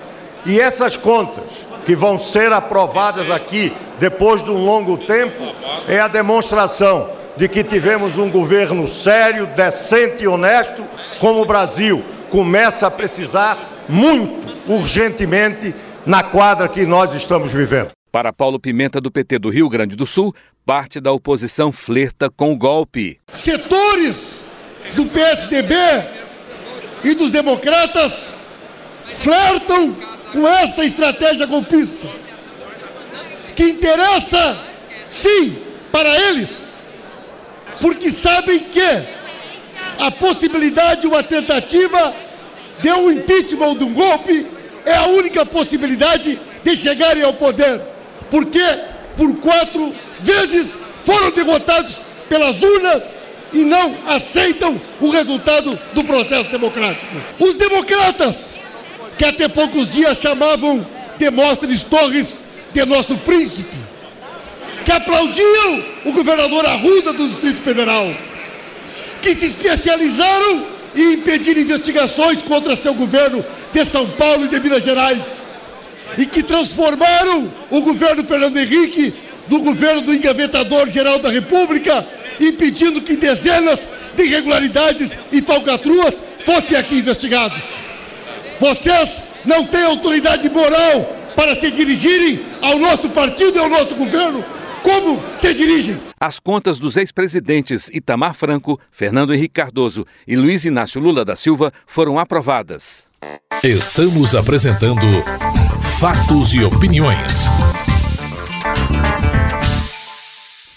E 0.44 0.60
essas 0.60 0.98
contas 0.98 1.66
que 1.86 1.96
vão 1.96 2.18
ser 2.18 2.52
aprovadas 2.52 3.30
aqui 3.30 3.72
depois 3.98 4.44
de 4.44 4.50
um 4.50 4.62
longo 4.62 4.98
tempo 4.98 5.54
é 5.88 5.98
a 5.98 6.06
demonstração 6.06 7.08
de 7.38 7.48
que 7.48 7.64
tivemos 7.64 8.18
um 8.18 8.28
governo 8.28 8.86
sério, 8.86 9.46
decente 9.46 10.24
e 10.24 10.28
honesto, 10.28 10.84
como 11.18 11.40
o 11.40 11.46
Brasil 11.46 12.04
começa 12.28 12.86
a 12.86 12.90
precisar 12.90 13.56
muito 13.88 14.52
urgentemente 14.70 15.74
na 16.04 16.22
quadra 16.22 16.68
que 16.68 16.84
nós 16.84 17.14
estamos 17.14 17.50
vivendo. 17.50 17.92
Para 18.12 18.30
Paulo 18.30 18.60
Pimenta, 18.60 19.00
do 19.00 19.10
PT 19.10 19.38
do 19.38 19.48
Rio 19.48 19.70
Grande 19.70 19.96
do 19.96 20.04
Sul, 20.04 20.34
parte 20.66 21.00
da 21.00 21.10
oposição 21.10 21.72
flerta 21.72 22.28
com 22.28 22.52
o 22.52 22.56
golpe. 22.56 23.18
Setores 23.32 24.44
do 24.94 25.06
PSDB 25.06 25.74
e 27.02 27.14
dos 27.14 27.30
democratas 27.30 28.30
flertam 29.06 29.96
com 30.30 30.46
esta 30.46 30.84
estratégia 30.84 31.46
golpista, 31.46 32.06
que 33.56 33.64
interessa, 33.64 34.62
sim, 35.06 35.56
para 35.90 36.14
eles, 36.28 36.70
porque 37.80 38.10
sabem 38.10 38.58
que 38.58 39.06
a 39.98 40.10
possibilidade 40.10 41.00
de 41.00 41.06
uma 41.06 41.22
tentativa 41.22 42.14
de 42.82 42.92
um 42.92 43.10
impeachment 43.10 43.68
ou 43.68 43.74
de 43.74 43.84
um 43.84 43.94
golpe 43.94 44.46
é 44.84 44.96
a 44.96 45.06
única 45.06 45.46
possibilidade 45.46 46.38
de 46.62 46.76
chegarem 46.76 47.22
ao 47.22 47.32
poder, 47.32 47.80
porque 48.32 48.64
por 49.14 49.36
quatro 49.36 49.94
vezes 50.18 50.78
foram 51.04 51.30
derrotados 51.32 52.00
pelas 52.30 52.62
urnas 52.62 53.14
e 53.52 53.62
não 53.62 53.94
aceitam 54.08 54.80
o 54.98 55.10
resultado 55.10 55.78
do 55.92 56.02
processo 56.02 56.50
democrático. 56.50 57.14
Os 57.38 57.56
democratas, 57.56 58.54
que 59.18 59.24
até 59.26 59.48
poucos 59.48 59.86
dias 59.86 60.16
chamavam 60.16 60.84
Demóstenes 61.18 61.84
Torres 61.84 62.40
de 62.72 62.86
nosso 62.86 63.18
príncipe, 63.18 63.76
que 64.82 64.92
aplaudiam 64.92 65.84
o 66.06 66.12
governador 66.12 66.64
Arruda 66.64 67.12
do 67.12 67.28
Distrito 67.28 67.60
Federal, 67.60 68.16
que 69.20 69.34
se 69.34 69.44
especializaram 69.44 70.68
em 70.96 71.12
impedir 71.12 71.58
investigações 71.58 72.40
contra 72.40 72.74
seu 72.76 72.94
governo 72.94 73.44
de 73.74 73.84
São 73.84 74.08
Paulo 74.08 74.46
e 74.46 74.48
de 74.48 74.58
Minas 74.58 74.82
Gerais, 74.82 75.41
e 76.18 76.26
que 76.26 76.42
transformaram 76.42 77.52
o 77.70 77.80
governo 77.80 78.24
Fernando 78.24 78.58
Henrique 78.58 79.14
no 79.48 79.60
governo 79.60 80.02
do 80.02 80.14
engavetador 80.14 80.88
geral 80.88 81.18
da 81.18 81.30
República 81.30 82.06
impedindo 82.40 83.02
que 83.02 83.16
dezenas 83.16 83.88
de 84.16 84.24
irregularidades 84.24 85.16
e 85.30 85.40
falcatruas 85.42 86.14
fossem 86.44 86.76
aqui 86.76 86.96
investigados. 86.96 87.62
Vocês 88.60 89.22
não 89.44 89.66
têm 89.66 89.84
autoridade 89.84 90.48
moral 90.50 91.16
para 91.34 91.54
se 91.54 91.70
dirigirem 91.70 92.40
ao 92.60 92.78
nosso 92.78 93.08
partido 93.10 93.56
e 93.56 93.60
ao 93.60 93.68
nosso 93.68 93.94
governo 93.94 94.44
como 94.82 95.22
se 95.34 95.54
dirigem. 95.54 96.00
As 96.18 96.38
contas 96.38 96.78
dos 96.78 96.96
ex-presidentes 96.96 97.88
Itamar 97.92 98.34
Franco, 98.34 98.78
Fernando 98.90 99.32
Henrique 99.32 99.54
Cardoso 99.54 100.06
e 100.26 100.36
Luiz 100.36 100.64
Inácio 100.64 101.00
Lula 101.00 101.24
da 101.24 101.36
Silva 101.36 101.72
foram 101.86 102.18
aprovadas. 102.18 103.04
Estamos 103.62 104.34
apresentando 104.34 105.06
Fatos 106.02 106.52
e 106.52 106.64
Opiniões. 106.64 107.44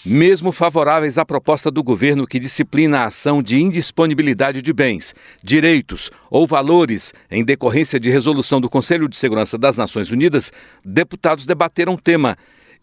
Mesmo 0.04 0.52
favoráveis 0.52 1.18
à 1.18 1.24
proposta 1.24 1.68
do 1.68 1.82
governo 1.82 2.28
que 2.28 2.38
disciplina 2.38 3.00
a 3.00 3.06
ação 3.06 3.42
de 3.42 3.60
indisponibilidade 3.60 4.62
de 4.62 4.72
bens, 4.72 5.16
direitos 5.42 6.12
ou 6.30 6.46
valores 6.46 7.12
em 7.28 7.44
decorrência 7.44 7.98
de 7.98 8.08
resolução 8.08 8.60
do 8.60 8.70
Conselho 8.70 9.08
de 9.08 9.16
Segurança 9.16 9.58
das 9.58 9.76
Nações 9.76 10.12
Unidas, 10.12 10.52
deputados 10.84 11.44
debateram 11.44 11.94
o 11.94 12.00
tema. 12.00 12.36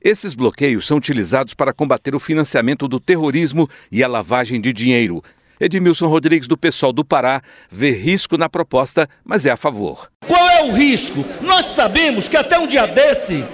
Esses 0.04 0.34
bloqueios 0.34 0.86
são 0.86 0.98
utilizados 0.98 1.54
para 1.54 1.72
combater 1.72 2.14
o 2.14 2.20
financiamento 2.20 2.90
do 2.90 3.00
terrorismo 3.00 3.70
e 3.90 4.04
a 4.04 4.08
lavagem 4.10 4.60
de 4.60 4.74
dinheiro. 4.74 5.24
Edmilson 5.60 6.08
Rodrigues, 6.08 6.48
do 6.48 6.58
Pessoal 6.58 6.92
do 6.92 7.06
Pará, 7.06 7.42
vê 7.70 7.92
risco 7.92 8.38
na 8.38 8.50
proposta, 8.50 9.08
mas 9.24 9.46
é 9.46 9.52
a 9.52 9.58
favor. 9.58 10.10
Qual 10.28 10.50
é 10.50 10.64
o 10.64 10.72
risco? 10.72 11.24
Nós 11.42 11.68
sabemos 11.68 12.28
que 12.28 12.38
até 12.38 12.58
um 12.60 12.68
dia 12.68 12.86
desse, 12.86 13.46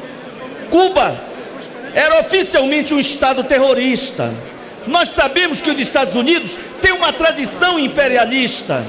Cuba 0.69 1.19
era 1.93 2.19
oficialmente 2.21 2.93
um 2.93 2.99
Estado 2.99 3.43
terrorista. 3.43 4.33
Nós 4.87 5.09
sabemos 5.09 5.61
que 5.61 5.69
os 5.69 5.79
Estados 5.79 6.15
Unidos 6.15 6.57
têm 6.81 6.93
uma 6.93 7.11
tradição 7.11 7.77
imperialista 7.79 8.83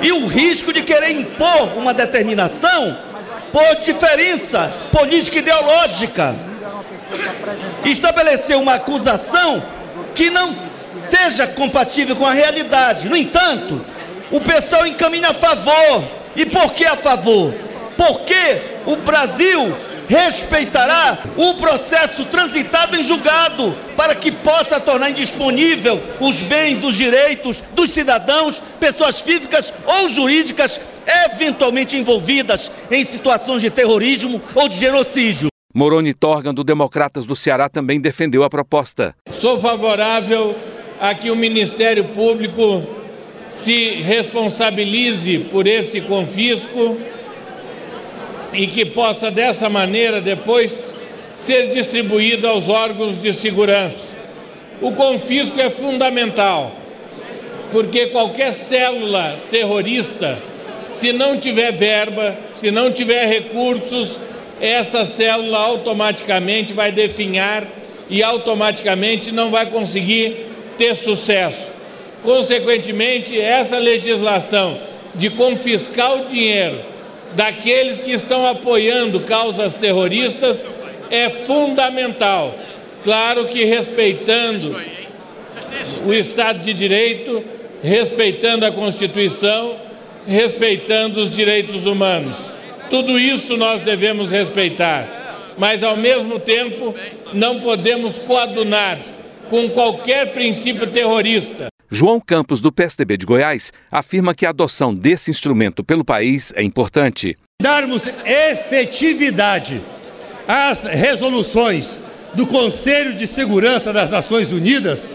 e 0.00 0.10
o 0.12 0.26
risco 0.26 0.72
de 0.72 0.82
querer 0.82 1.10
impor 1.10 1.76
uma 1.76 1.92
determinação 1.92 2.96
por 3.52 3.76
diferença 3.84 4.72
política 4.90 5.38
ideológica. 5.38 6.34
Estabelecer 7.84 8.56
uma 8.56 8.74
acusação 8.74 9.62
que 10.14 10.30
não 10.30 10.52
seja 11.12 11.46
compatível 11.46 12.16
com 12.16 12.24
a 12.24 12.32
realidade. 12.32 13.06
No 13.06 13.16
entanto, 13.16 13.84
o 14.30 14.40
pessoal 14.40 14.86
encaminha 14.86 15.28
a 15.28 15.34
favor. 15.34 16.02
E 16.34 16.46
por 16.46 16.72
que 16.72 16.86
a 16.86 16.96
favor? 16.96 17.54
Porque 17.98 18.62
o 18.86 18.96
Brasil 18.96 19.76
respeitará 20.08 21.18
o 21.36 21.54
processo 21.54 22.24
transitado 22.24 22.96
em 22.96 23.02
julgado, 23.02 23.76
para 23.94 24.14
que 24.14 24.32
possa 24.32 24.80
tornar 24.80 25.10
indisponível 25.10 26.02
os 26.18 26.40
bens, 26.40 26.82
os 26.82 26.94
direitos 26.94 27.62
dos 27.74 27.90
cidadãos, 27.90 28.62
pessoas 28.80 29.20
físicas 29.20 29.72
ou 29.86 30.08
jurídicas 30.08 30.80
eventualmente 31.26 31.96
envolvidas 31.96 32.72
em 32.90 33.04
situações 33.04 33.60
de 33.60 33.68
terrorismo 33.68 34.40
ou 34.54 34.66
de 34.68 34.78
genocídio. 34.78 35.48
Moroni 35.74 36.14
Torgan, 36.14 36.54
do 36.54 36.64
Democratas 36.64 37.26
do 37.26 37.36
Ceará, 37.36 37.68
também 37.68 38.00
defendeu 38.00 38.44
a 38.44 38.50
proposta. 38.50 39.14
Sou 39.30 39.58
favorável 39.58 40.54
a 41.02 41.16
que 41.16 41.32
o 41.32 41.34
Ministério 41.34 42.04
Público 42.04 42.86
se 43.48 44.00
responsabilize 44.02 45.40
por 45.50 45.66
esse 45.66 46.00
confisco 46.00 46.96
e 48.52 48.68
que 48.68 48.84
possa 48.84 49.28
dessa 49.28 49.68
maneira 49.68 50.20
depois 50.20 50.86
ser 51.34 51.70
distribuído 51.70 52.46
aos 52.46 52.68
órgãos 52.68 53.20
de 53.20 53.32
segurança. 53.32 54.16
O 54.80 54.92
confisco 54.92 55.60
é 55.60 55.68
fundamental, 55.68 56.70
porque 57.72 58.06
qualquer 58.06 58.52
célula 58.52 59.40
terrorista, 59.50 60.40
se 60.88 61.12
não 61.12 61.36
tiver 61.36 61.72
verba, 61.72 62.38
se 62.52 62.70
não 62.70 62.92
tiver 62.92 63.26
recursos, 63.26 64.20
essa 64.60 65.04
célula 65.04 65.58
automaticamente 65.58 66.72
vai 66.72 66.92
definhar 66.92 67.66
e 68.08 68.22
automaticamente 68.22 69.32
não 69.32 69.50
vai 69.50 69.66
conseguir 69.66 70.51
ter 70.82 70.96
sucesso. 70.96 71.70
Consequentemente, 72.24 73.40
essa 73.40 73.78
legislação 73.78 74.80
de 75.14 75.30
confiscar 75.30 76.12
o 76.16 76.26
dinheiro 76.26 76.80
daqueles 77.36 78.00
que 78.00 78.10
estão 78.10 78.44
apoiando 78.44 79.20
causas 79.20 79.74
terroristas 79.74 80.66
é 81.08 81.30
fundamental. 81.30 82.52
Claro 83.04 83.44
que 83.44 83.64
respeitando 83.64 84.76
o 86.04 86.12
Estado 86.12 86.58
de 86.58 86.72
Direito, 86.74 87.44
respeitando 87.80 88.66
a 88.66 88.72
Constituição, 88.72 89.76
respeitando 90.26 91.20
os 91.20 91.30
direitos 91.30 91.86
humanos. 91.86 92.34
Tudo 92.90 93.20
isso 93.20 93.56
nós 93.56 93.82
devemos 93.82 94.32
respeitar, 94.32 95.54
mas 95.56 95.84
ao 95.84 95.96
mesmo 95.96 96.40
tempo 96.40 96.92
não 97.32 97.60
podemos 97.60 98.18
coadunar 98.18 99.11
com 99.52 99.68
qualquer 99.68 100.32
princípio 100.32 100.86
terrorista. 100.86 101.66
João 101.90 102.18
Campos, 102.18 102.62
do 102.62 102.72
PSDB 102.72 103.18
de 103.18 103.26
Goiás, 103.26 103.70
afirma 103.90 104.34
que 104.34 104.46
a 104.46 104.48
adoção 104.48 104.94
desse 104.94 105.30
instrumento 105.30 105.84
pelo 105.84 106.02
país 106.02 106.54
é 106.56 106.62
importante. 106.62 107.36
Darmos 107.60 108.04
efetividade 108.24 109.82
às 110.48 110.84
resoluções 110.84 111.98
do 112.32 112.46
Conselho 112.46 113.12
de 113.12 113.26
Segurança 113.26 113.92
das 113.92 114.10
Nações 114.10 114.54
Unidas 114.54 115.06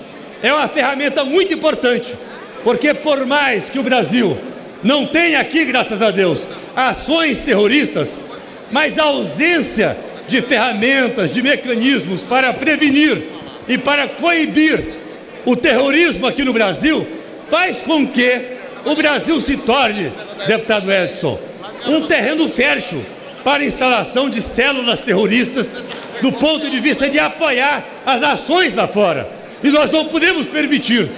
é 0.44 0.53
uma 0.53 0.67
ferramenta 0.67 1.25
muito 1.25 1.51
importante, 1.56 2.13
porque 2.63 2.94
por 2.94 3.25
mais 3.25 3.72
que 3.72 3.79
o 3.79 3.84
Brasil 3.84 4.38
não 4.84 5.08
tenha 5.08 5.39
aqui, 5.39 5.65
graças 5.65 6.00
a 6.00 6.12
Deus, 6.12 6.48
ações 6.75 7.41
terroristas, 7.41 8.20
mas 8.72 9.00
a 9.00 9.06
ausência 9.06 9.98
de 10.27 10.44
ferramentas, 10.44 11.34
de 11.34 11.41
mecanismos 11.41 12.22
para 12.22 12.53
prevenir 12.53 13.37
e 13.67 13.77
para 13.77 14.07
coibir 14.07 14.83
o 15.45 15.55
terrorismo 15.55 16.27
aqui 16.27 16.43
no 16.43 16.53
Brasil, 16.53 17.05
faz 17.50 17.77
com 17.79 18.07
que 18.07 18.41
o 18.86 18.95
Brasil 18.95 19.39
se 19.41 19.57
torne, 19.57 20.12
deputado 20.47 20.91
Edson, 20.91 21.39
um 21.86 22.07
terreno 22.07 22.50
fértil 22.50 23.05
para 23.43 23.63
a 23.63 23.65
instalação 23.65 24.29
de 24.29 24.41
células 24.41 25.00
terroristas 25.00 25.74
do 26.21 26.31
ponto 26.31 26.69
de 26.69 26.79
vista 26.79 27.09
de 27.09 27.19
apoiar 27.19 27.86
as 28.05 28.24
ações 28.24 28.75
lá 28.75 28.88
fora. 28.88 29.29
E 29.63 29.69
nós 29.69 29.89
não 29.89 30.05
podemos 30.05 30.47
permitir, 30.47 31.09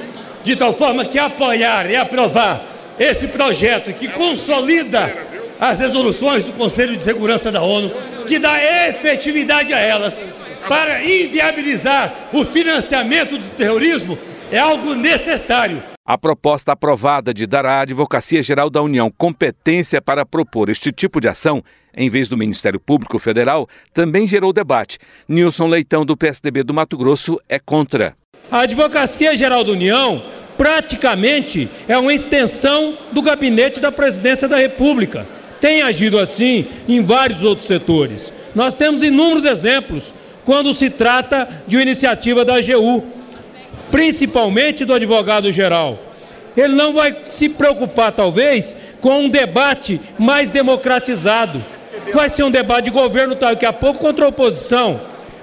de 0.44 0.56
tal 0.56 0.74
forma 0.74 1.06
que 1.06 1.18
apoiar 1.18 1.90
e 1.90 1.96
aprovar 1.96 2.64
esse 3.00 3.28
projeto 3.28 3.94
que 3.94 4.08
consolida 4.08 5.12
as 5.60 5.80
resoluções 5.80 6.44
do 6.44 6.54
Conselho 6.54 6.96
de 6.96 7.04
Segurança 7.04 7.52
da 7.52 7.62
ONU, 7.62 7.92
que 8.28 8.40
dá 8.40 8.58
efetividade 8.88 9.74
a 9.74 9.80
elas 9.80 10.22
para 10.68 11.04
inviabilizar 11.04 12.30
o 12.34 12.44
financiamento 12.46 13.38
do 13.38 13.50
terrorismo, 13.52 14.18
é 14.52 14.60
algo 14.60 14.96
necessário. 14.96 15.82
A 16.06 16.18
proposta 16.18 16.72
aprovada 16.72 17.34
de 17.34 17.46
dar 17.46 17.66
à 17.66 17.82
Advocacia 17.82 18.42
Geral 18.42 18.70
da 18.70 18.82
União 18.82 19.12
competência 19.16 20.02
para 20.02 20.26
propor 20.26 20.70
este 20.70 20.92
tipo 20.92 21.22
de 21.22 21.28
ação, 21.28 21.64
em 21.96 22.10
vez 22.10 22.28
do 22.28 22.36
Ministério 22.36 22.80
Público 22.80 23.20
Federal, 23.20 23.68
também 23.94 24.26
gerou 24.26 24.52
debate. 24.52 24.98
Nilson 25.28 25.68
Leitão, 25.68 26.04
do 26.04 26.18
PSDB 26.18 26.64
do 26.64 26.74
Mato 26.74 26.98
Grosso, 26.98 27.40
é 27.48 27.60
contra. 27.60 28.16
A 28.50 28.62
Advocacia 28.62 29.38
Geral 29.38 29.64
da 29.64 29.72
União 29.72 30.24
praticamente 30.58 31.70
é 31.88 31.98
uma 31.98 32.14
extensão 32.14 32.98
do 33.12 33.22
gabinete 33.22 33.80
da 33.80 33.92
Presidência 33.92 34.48
da 34.48 34.58
República. 34.58 35.28
Tem 35.62 35.84
agido 35.84 36.18
assim 36.18 36.66
em 36.88 37.02
vários 37.02 37.44
outros 37.44 37.68
setores. 37.68 38.34
Nós 38.56 38.76
temos 38.76 39.04
inúmeros 39.04 39.46
exemplos 39.46 40.14
quando 40.50 40.74
se 40.74 40.90
trata 40.90 41.48
de 41.68 41.76
uma 41.76 41.84
iniciativa 41.84 42.44
da 42.44 42.56
AGU, 42.56 43.04
principalmente 43.92 44.84
do 44.84 44.96
advogado-geral. 44.96 46.00
Ele 46.58 46.74
não 46.74 46.92
vai 46.92 47.16
se 47.28 47.50
preocupar, 47.50 48.12
talvez, 48.12 48.76
com 49.00 49.26
um 49.26 49.30
debate 49.30 50.02
mais 50.18 50.50
democratizado. 50.50 51.64
Vai 52.16 52.30
ser 52.30 52.42
um 52.42 52.50
debate 52.50 52.86
de 52.86 52.90
governo 52.90 53.36
daqui 53.36 53.64
a 53.64 53.72
pouco 53.72 54.00
contra 54.00 54.26
a 54.26 54.30
oposição 54.30 55.00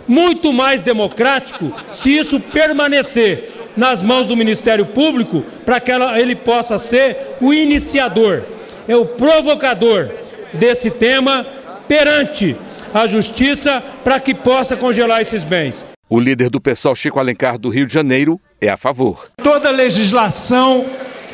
muito 0.09 0.53
mais 0.53 0.83
democrático 0.83 1.73
se 1.89 2.11
isso 2.11 2.41
permanecer 2.41 3.53
nas 3.77 4.03
mãos 4.03 4.27
do 4.27 4.37
Ministério 4.37 4.87
Público 4.87 5.45
para 5.65 5.79
que 5.79 5.93
ela, 5.93 6.19
ele 6.19 6.35
possa 6.35 6.81
ser 6.81 7.37
o 7.41 7.55
iniciador, 7.55 8.43
é 8.89 8.97
o 8.97 9.07
provocador 9.07 10.11
desse 10.53 10.91
tema 10.91 11.47
perante 11.87 12.57
a 12.97 13.07
justiça 13.07 13.83
para 14.03 14.19
que 14.19 14.35
possa 14.35 14.75
congelar 14.75 15.21
esses 15.21 15.45
bens. 15.45 15.85
O 16.09 16.19
líder 16.19 16.49
do 16.49 16.61
PSOL, 16.61 16.95
Chico 16.95 17.19
Alencar, 17.19 17.59
do 17.59 17.69
Rio 17.69 17.87
de 17.87 17.93
Janeiro, 17.93 18.41
é 18.59 18.71
a 18.71 18.77
favor. 18.77 19.29
Toda 19.43 19.71
legislação 19.71 20.87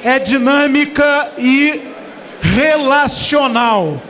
é 0.02 0.18
dinâmica 0.18 1.32
e 1.38 1.80
relacional. 2.40 4.02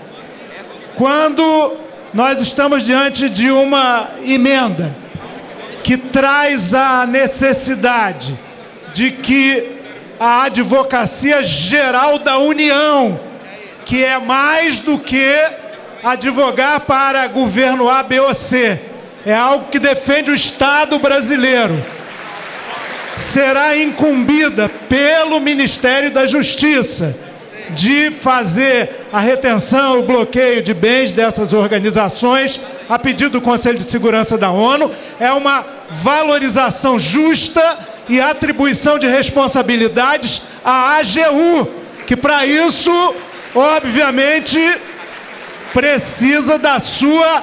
Quando 0.97 1.77
nós 2.15 2.41
estamos 2.41 2.85
diante 2.85 3.29
de 3.29 3.51
uma 3.51 4.13
emenda 4.25 4.97
que 5.83 5.99
traz 5.99 6.73
a 6.73 7.05
necessidade 7.07 8.39
de 8.95 9.11
que 9.11 9.79
a 10.19 10.45
Advocacia 10.45 11.43
Geral 11.43 12.19
da 12.19 12.39
União, 12.39 13.21
que 13.85 14.03
é 14.03 14.19
mais 14.19 14.81
do 14.81 14.99
que 14.99 15.62
advogar 16.03 16.81
para 16.81 17.27
governo 17.29 17.89
A, 17.89 18.03
B 18.03 18.21
ou 18.21 18.35
C, 18.35 18.81
é 19.25 19.35
algo 19.35 19.69
que 19.71 19.79
defende 19.79 20.31
o 20.31 20.35
Estado 20.35 20.99
brasileiro, 20.99 21.83
será 23.17 23.77
incumbida 23.77 24.69
pelo 24.89 25.41
Ministério 25.41 26.11
da 26.11 26.27
Justiça 26.27 27.17
de 27.71 28.11
fazer 28.11 29.07
a 29.13 29.21
retenção, 29.21 30.01
o 30.01 30.03
bloqueio 30.03 30.61
de 30.63 30.75
bens 30.75 31.13
dessas 31.13 31.53
organizações, 31.53 32.61
a 32.89 32.99
pedido 32.99 33.31
do 33.31 33.41
Conselho 33.41 33.79
de 33.79 33.85
Segurança 33.85 34.37
da 34.37 34.51
ONU, 34.51 34.91
é 35.21 35.31
uma 35.31 35.65
valorização 35.89 36.99
justa 36.99 37.79
e 38.09 38.21
atribuição 38.21 38.99
de 38.99 39.07
responsabilidades 39.07 40.43
à 40.65 40.97
AGU, 40.97 41.69
que 42.07 42.17
para 42.17 42.45
isso, 42.45 43.15
obviamente, 43.55 44.59
precisa 45.73 46.59
da 46.59 46.81
sua 46.81 47.43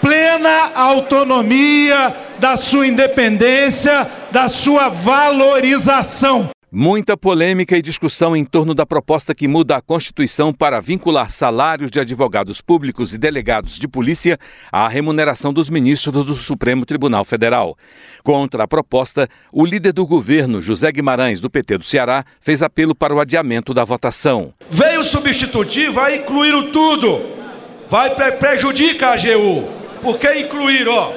plena 0.00 0.72
autonomia, 0.74 2.14
da 2.38 2.56
sua 2.56 2.86
independência, 2.86 4.10
da 4.30 4.48
sua 4.48 4.88
valorização. 4.88 6.50
Muita 6.76 7.16
polêmica 7.16 7.76
e 7.76 7.80
discussão 7.80 8.36
em 8.36 8.44
torno 8.44 8.74
da 8.74 8.84
proposta 8.84 9.32
que 9.32 9.46
muda 9.46 9.76
a 9.76 9.80
Constituição 9.80 10.52
para 10.52 10.80
vincular 10.80 11.30
salários 11.30 11.88
de 11.88 12.00
advogados 12.00 12.60
públicos 12.60 13.14
e 13.14 13.18
delegados 13.18 13.78
de 13.78 13.86
polícia 13.86 14.36
à 14.72 14.88
remuneração 14.88 15.52
dos 15.52 15.70
ministros 15.70 16.24
do 16.24 16.34
Supremo 16.34 16.84
Tribunal 16.84 17.24
Federal. 17.24 17.78
Contra 18.24 18.64
a 18.64 18.68
proposta, 18.68 19.28
o 19.52 19.64
líder 19.64 19.92
do 19.92 20.04
governo, 20.04 20.60
José 20.60 20.90
Guimarães, 20.90 21.40
do 21.40 21.48
PT 21.48 21.78
do 21.78 21.84
Ceará, 21.84 22.24
fez 22.40 22.60
apelo 22.60 22.92
para 22.92 23.14
o 23.14 23.20
adiamento 23.20 23.72
da 23.72 23.84
votação. 23.84 24.52
Veio 24.68 25.02
o 25.02 25.04
substitutivo, 25.04 25.92
vai 25.92 26.16
incluir 26.16 26.72
tudo. 26.72 27.43
Vai 27.88 28.10
pre 28.10 28.32
prejudicar 28.32 29.10
a 29.10 29.14
AGU. 29.14 29.68
Por 30.02 30.18
que 30.18 30.32
incluir, 30.34 30.88
ó? 30.88 31.12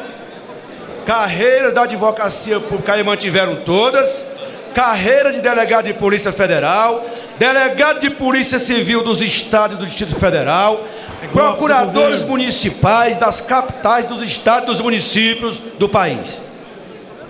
Carreira 1.06 1.72
da 1.72 1.84
advocacia 1.84 2.60
pública 2.60 2.94
aí 2.94 3.04
mantiveram 3.04 3.56
todas 3.58 4.38
carreira 4.78 5.32
de 5.32 5.42
delegado 5.42 5.86
de 5.86 5.94
Polícia 5.96 6.32
Federal, 6.32 7.04
delegado 7.40 8.00
de 8.00 8.12
Polícia 8.12 8.60
Civil 8.60 9.04
dos 9.04 9.24
estados 9.24 9.76
e 9.76 9.80
do 9.80 9.88
Distrito 9.88 10.14
Federal, 10.20 10.86
procuradores 11.34 12.22
municipais 12.22 13.18
das 13.18 13.42
capitais 13.42 14.06
dos 14.06 14.22
estados 14.22 14.66
e 14.66 14.72
dos 14.74 14.80
municípios 14.80 15.58
do 15.80 15.90
país. 15.90 16.44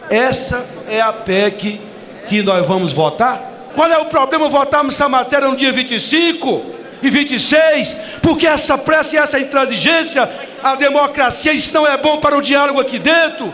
Essa 0.10 0.65
é 0.89 1.00
a 1.00 1.13
PEC 1.13 1.80
que 2.28 2.41
nós 2.43 2.67
vamos 2.67 2.91
votar. 2.91 3.69
Qual 3.73 3.89
é 3.89 3.97
o 3.97 4.08
problema 4.08 4.50
votarmos 4.50 4.95
essa 4.95 5.08
matéria 5.08 5.47
no 5.47 5.56
dia 5.56 5.71
25 5.71 6.77
e 7.02 7.10
26? 7.10 7.94
Porque 8.22 8.48
essa 8.48 8.78
pressa 8.78 9.16
e 9.16 9.20
essa 9.20 9.40
intransigência, 9.40 10.30
a 10.64 10.76
democracia, 10.76 11.54
isso 11.54 11.74
não 11.74 11.86
é 11.86 11.98
bom 11.98 12.18
para 12.18 12.38
o 12.38 12.42
diálogo 12.42 12.80
aqui 12.80 13.00
dentro 13.00 13.54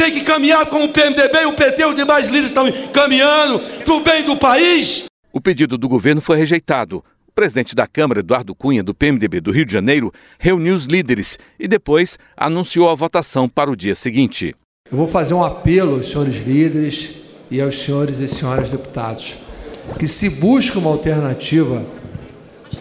tem 0.00 0.12
que 0.12 0.22
caminhar 0.22 0.64
como 0.64 0.86
o 0.86 0.88
PMDB 0.88 1.42
e 1.42 1.46
o 1.46 1.52
PT, 1.52 1.84
os 1.84 1.94
demais 1.94 2.26
líderes 2.26 2.48
estão 2.48 2.72
caminhando 2.90 3.58
para 3.84 3.92
o 3.92 4.00
bem 4.00 4.24
do 4.24 4.34
país. 4.34 5.04
O 5.30 5.42
pedido 5.42 5.76
do 5.76 5.86
governo 5.86 6.22
foi 6.22 6.38
rejeitado. 6.38 7.04
O 7.28 7.32
presidente 7.32 7.76
da 7.76 7.86
Câmara, 7.86 8.20
Eduardo 8.20 8.54
Cunha, 8.54 8.82
do 8.82 8.94
PMDB 8.94 9.42
do 9.42 9.50
Rio 9.50 9.66
de 9.66 9.72
Janeiro, 9.72 10.10
reuniu 10.38 10.74
os 10.74 10.86
líderes 10.86 11.38
e 11.58 11.68
depois 11.68 12.18
anunciou 12.34 12.88
a 12.88 12.94
votação 12.94 13.46
para 13.46 13.70
o 13.70 13.76
dia 13.76 13.94
seguinte. 13.94 14.56
Eu 14.90 14.96
vou 14.96 15.06
fazer 15.06 15.34
um 15.34 15.44
apelo 15.44 15.96
aos 15.96 16.10
senhores 16.10 16.36
líderes 16.46 17.10
e 17.50 17.60
aos 17.60 17.78
senhores 17.78 18.18
e 18.20 18.26
senhoras 18.26 18.70
deputados 18.70 19.36
que 19.98 20.08
se 20.08 20.30
busque 20.30 20.78
uma 20.78 20.90
alternativa 20.90 21.84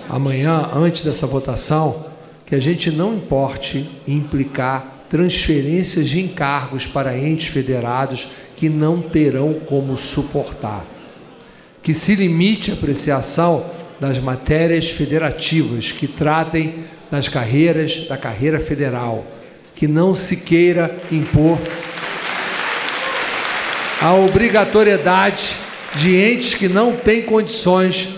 amanhã, 0.10 0.72
antes 0.74 1.04
dessa 1.04 1.28
votação, 1.28 2.08
que 2.45 2.56
a 2.56 2.60
gente 2.60 2.89
não 2.89 3.13
importe 3.13 3.89
implicar 4.08 5.06
transferências 5.10 6.10
de 6.10 6.19
encargos 6.19 6.86
para 6.86 7.17
entes 7.17 7.48
federados 7.48 8.32
que 8.58 8.67
não 8.67 9.02
terão 9.02 9.54
como 9.54 9.95
suportar. 9.95 10.86
Que 11.82 11.93
se 11.93 12.15
limite 12.15 12.72
a 12.72 12.74
apreciação 12.74 13.65
das 14.00 14.19
matérias 14.19 14.89
federativas 14.89 15.91
que 15.91 16.08
tratem 16.08 16.86
das 17.12 17.28
carreiras 17.28 18.08
da 18.08 18.17
carreira 18.17 18.60
federal, 18.60 19.26
que 19.76 19.88
não 19.88 20.13
se 20.13 20.36
queira 20.38 20.93
impor 21.12 21.58
a 24.02 24.13
obrigatoriedade 24.13 25.58
de 25.95 26.15
entes 26.15 26.54
que 26.54 26.69
não 26.69 26.95
têm 26.95 27.24
condições, 27.24 28.15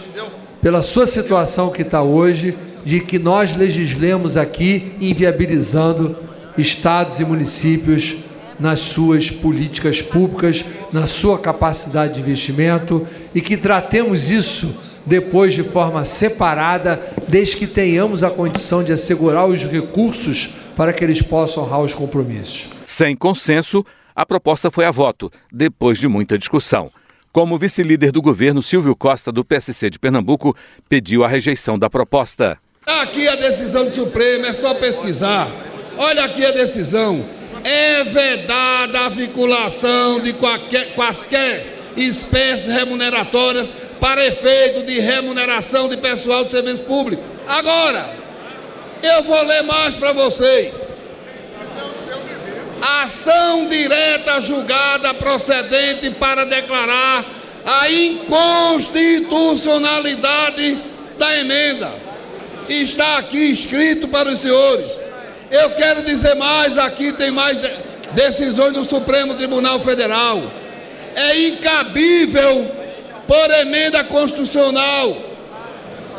pela 0.61 0.81
sua 0.81 1.07
situação 1.07 1.71
que 1.71 1.81
está 1.81 2.01
hoje, 2.01 2.55
de 2.85 2.99
que 2.99 3.17
nós 3.19 3.55
legislemos 3.55 4.37
aqui 4.37 4.93
inviabilizando 5.01 6.15
estados 6.57 7.19
e 7.19 7.25
municípios 7.25 8.17
nas 8.59 8.79
suas 8.79 9.31
políticas 9.31 10.01
públicas, 10.01 10.63
na 10.91 11.07
sua 11.07 11.39
capacidade 11.39 12.15
de 12.15 12.21
investimento 12.21 13.07
e 13.33 13.41
que 13.41 13.57
tratemos 13.57 14.29
isso 14.29 14.75
depois 15.03 15.53
de 15.53 15.63
forma 15.63 16.05
separada, 16.05 17.01
desde 17.27 17.57
que 17.57 17.65
tenhamos 17.65 18.23
a 18.23 18.29
condição 18.29 18.83
de 18.83 18.91
assegurar 18.91 19.47
os 19.47 19.63
recursos 19.63 20.53
para 20.75 20.93
que 20.93 21.03
eles 21.03 21.21
possam 21.23 21.63
honrar 21.63 21.81
os 21.81 21.95
compromissos. 21.95 22.69
Sem 22.85 23.15
consenso, 23.15 23.83
a 24.15 24.25
proposta 24.25 24.69
foi 24.69 24.85
a 24.85 24.91
voto, 24.91 25.31
depois 25.51 25.97
de 25.97 26.07
muita 26.07 26.37
discussão. 26.37 26.91
Como 27.31 27.57
vice-líder 27.57 28.11
do 28.11 28.21
governo, 28.21 28.61
Silvio 28.61 28.93
Costa, 28.93 29.31
do 29.31 29.45
PSC 29.45 29.89
de 29.89 29.97
Pernambuco, 29.97 30.53
pediu 30.89 31.23
a 31.23 31.29
rejeição 31.29 31.79
da 31.79 31.89
proposta. 31.89 32.57
Aqui 32.85 33.25
a 33.25 33.35
decisão 33.35 33.85
do 33.85 33.91
Supremo, 33.91 34.45
é 34.45 34.53
só 34.53 34.73
pesquisar. 34.73 35.49
Olha 35.97 36.25
aqui 36.25 36.45
a 36.45 36.51
decisão. 36.51 37.25
É 37.63 38.03
vedada 38.03 39.05
a 39.05 39.09
vinculação 39.09 40.19
de 40.19 40.33
qualquer, 40.33 40.93
quaisquer 40.93 41.93
espécies 41.95 42.67
remuneratórias 42.73 43.71
para 43.99 44.25
efeito 44.25 44.85
de 44.85 44.99
remuneração 44.99 45.87
de 45.87 45.95
pessoal 45.95 46.43
de 46.43 46.51
serviço 46.51 46.83
público. 46.83 47.23
Agora, 47.47 48.13
eu 49.01 49.23
vou 49.23 49.41
ler 49.43 49.63
mais 49.63 49.95
para 49.95 50.11
vocês. 50.11 51.00
Ação 52.81 53.67
direta 53.67 54.41
julgada 54.41 55.13
procedente 55.13 56.09
para 56.11 56.45
declarar 56.45 57.25
a 57.65 57.91
inconstitucionalidade 57.91 60.79
da 61.17 61.37
emenda. 61.37 61.91
Está 62.67 63.17
aqui 63.17 63.51
escrito 63.51 64.07
para 64.07 64.29
os 64.29 64.39
senhores. 64.39 65.01
Eu 65.51 65.71
quero 65.71 66.01
dizer 66.01 66.35
mais, 66.35 66.77
aqui 66.77 67.11
tem 67.11 67.29
mais 67.29 67.59
decisões 68.13 68.73
do 68.73 68.85
Supremo 68.85 69.35
Tribunal 69.35 69.79
Federal. 69.79 70.41
É 71.15 71.47
incabível 71.47 72.71
por 73.27 73.51
emenda 73.59 74.03
constitucional, 74.03 75.17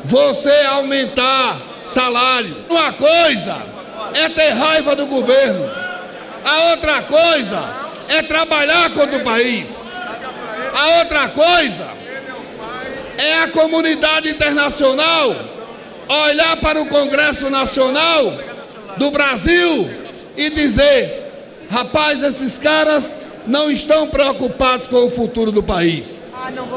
você 0.04 0.52
aumentar 0.66 1.56
salário. 1.82 2.56
Uma 2.68 2.92
coisa 2.92 3.56
é 4.14 4.28
ter 4.28 4.50
raiva 4.50 4.94
do 4.94 5.06
governo, 5.06 5.68
a 6.44 6.70
outra 6.70 7.02
coisa 7.02 7.62
é 8.08 8.22
trabalhar 8.22 8.90
contra 8.90 9.18
o 9.18 9.24
país, 9.24 9.90
a 10.74 10.98
outra 10.98 11.28
coisa 11.28 11.88
é 13.18 13.42
a 13.42 13.48
comunidade 13.48 14.28
internacional 14.28 15.36
olhar 16.08 16.56
para 16.58 16.80
o 16.80 16.86
Congresso 16.86 17.48
Nacional 17.50 18.32
do 18.98 19.10
Brasil 19.10 19.90
e 20.36 20.50
dizer: 20.50 21.32
rapaz, 21.70 22.22
esses 22.22 22.58
caras 22.58 23.16
não 23.46 23.70
estão 23.70 24.08
preocupados 24.08 24.86
com 24.86 25.06
o 25.06 25.10
futuro 25.10 25.50
do 25.50 25.62
país. 25.62 26.22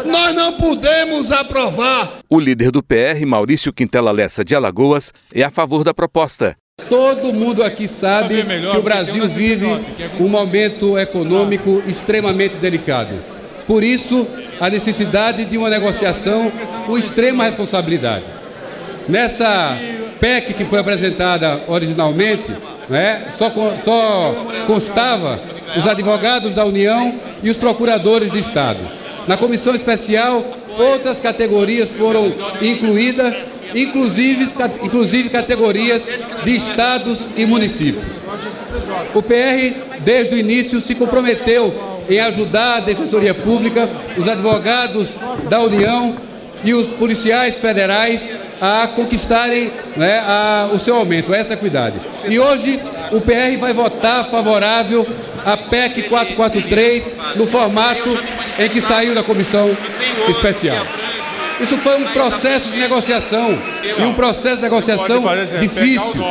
Nós 0.05 0.35
não 0.35 0.53
podemos 0.53 1.31
aprovar. 1.31 2.19
O 2.29 2.39
líder 2.39 2.71
do 2.71 2.83
PR, 2.83 3.25
Maurício 3.25 3.73
Quintela 3.73 4.11
Lessa 4.11 4.43
de 4.43 4.55
Alagoas, 4.55 5.11
é 5.33 5.43
a 5.43 5.49
favor 5.49 5.83
da 5.83 5.93
proposta. 5.93 6.55
Todo 6.89 7.33
mundo 7.33 7.63
aqui 7.63 7.87
sabe 7.87 8.43
que 8.43 8.77
o 8.77 8.81
Brasil 8.81 9.27
vive 9.27 9.67
um 10.19 10.27
momento 10.27 10.97
econômico 10.97 11.81
extremamente 11.87 12.57
delicado. 12.57 13.13
Por 13.67 13.83
isso, 13.83 14.27
a 14.59 14.69
necessidade 14.69 15.45
de 15.45 15.57
uma 15.57 15.69
negociação 15.69 16.51
com 16.85 16.97
extrema 16.97 17.45
responsabilidade. 17.45 18.23
Nessa 19.07 19.77
PEC 20.19 20.53
que 20.53 20.65
foi 20.65 20.79
apresentada 20.79 21.61
originalmente, 21.67 22.51
né, 22.89 23.25
só, 23.29 23.51
só 23.77 24.45
constava 24.67 25.39
os 25.75 25.87
advogados 25.87 26.55
da 26.55 26.65
União 26.65 27.13
e 27.43 27.49
os 27.49 27.57
procuradores 27.57 28.31
de 28.31 28.39
Estado. 28.39 28.79
Na 29.27 29.35
comissão 29.35 29.75
especial, 29.75 30.43
outras 30.77 31.19
categorias 31.19 31.91
foram 31.91 32.31
incluídas, 32.61 33.33
inclusive, 33.75 34.47
inclusive 34.81 35.29
categorias 35.29 36.09
de 36.43 36.55
estados 36.55 37.27
e 37.35 37.45
municípios. 37.45 38.05
O 39.13 39.21
PR, 39.21 39.99
desde 39.99 40.35
o 40.35 40.37
início, 40.37 40.79
se 40.79 40.95
comprometeu 40.95 42.01
em 42.09 42.19
ajudar 42.19 42.77
a 42.77 42.79
Defensoria 42.79 43.33
Pública, 43.33 43.89
os 44.17 44.27
advogados 44.29 45.15
da 45.49 45.59
União 45.59 46.15
e 46.63 46.73
os 46.73 46.87
policiais 46.87 47.57
federais 47.57 48.31
a 48.61 48.87
conquistarem 48.87 49.69
né, 49.97 50.19
a, 50.19 50.69
o 50.73 50.79
seu 50.79 50.95
aumento, 50.95 51.33
essa 51.33 51.53
equidade. 51.53 51.99
E 52.27 52.39
hoje 52.39 52.79
o 53.11 53.19
PR 53.19 53.57
vai 53.59 53.73
votar 53.73 54.25
favorável 54.29 55.05
à 55.45 55.57
PEC 55.57 56.03
443 56.03 57.11
no 57.35 57.45
formato 57.45 58.17
em 58.57 58.69
que 58.69 58.79
saiu 58.79 59.13
da 59.13 59.23
comissão 59.23 59.75
especial. 60.29 60.85
Isso 61.59 61.77
foi 61.77 61.97
um 61.97 62.11
processo 62.11 62.69
de 62.69 62.77
negociação 62.77 63.57
e 63.97 64.03
um 64.03 64.13
processo 64.13 64.57
de 64.57 64.63
negociação 64.63 65.23
difícil, 65.59 66.21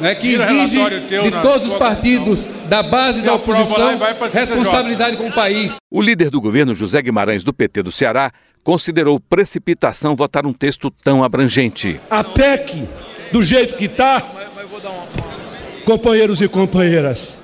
né, 0.00 0.14
que 0.14 0.34
exige 0.34 0.78
de 1.22 1.30
todos 1.42 1.66
os 1.66 1.74
partidos 1.74 2.44
da 2.68 2.82
base 2.82 3.22
da 3.22 3.34
oposição 3.34 3.98
responsabilidade 4.32 5.16
com 5.16 5.28
o 5.28 5.32
país. 5.32 5.76
O 5.90 6.00
líder 6.00 6.30
do 6.30 6.40
governo, 6.40 6.74
José 6.74 7.02
Guimarães, 7.02 7.44
do 7.44 7.52
PT 7.52 7.82
do 7.82 7.92
Ceará, 7.92 8.32
considerou 8.64 9.20
precipitação 9.20 10.16
votar 10.16 10.46
um 10.46 10.52
texto 10.52 10.90
tão 10.90 11.22
abrangente. 11.22 12.00
A 12.08 12.24
PEC, 12.24 12.88
do 13.30 13.42
jeito 13.42 13.74
que 13.74 13.84
está, 13.84 14.22
companheiros 15.84 16.40
e 16.40 16.48
companheiras, 16.48 17.38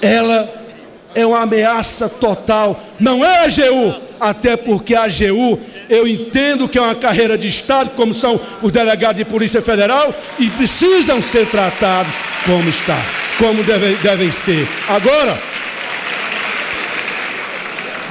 ela 0.00 0.67
é 1.14 1.26
uma 1.26 1.40
ameaça 1.40 2.08
total. 2.08 2.80
Não 2.98 3.24
é 3.24 3.38
a 3.38 3.42
AGU, 3.44 3.94
até 4.20 4.56
porque 4.56 4.94
a 4.94 5.04
AGU 5.04 5.58
eu 5.88 6.06
entendo 6.06 6.68
que 6.68 6.78
é 6.78 6.80
uma 6.80 6.94
carreira 6.94 7.36
de 7.36 7.48
Estado, 7.48 7.90
como 7.90 8.12
são 8.12 8.40
os 8.62 8.70
delegados 8.70 9.16
de 9.16 9.24
Polícia 9.24 9.62
Federal, 9.62 10.14
e 10.38 10.50
precisam 10.50 11.22
ser 11.22 11.46
tratados 11.46 12.12
como 12.44 12.68
está, 12.68 13.00
como 13.38 13.64
devem, 13.64 13.96
devem 13.96 14.30
ser. 14.30 14.68
Agora, 14.88 15.40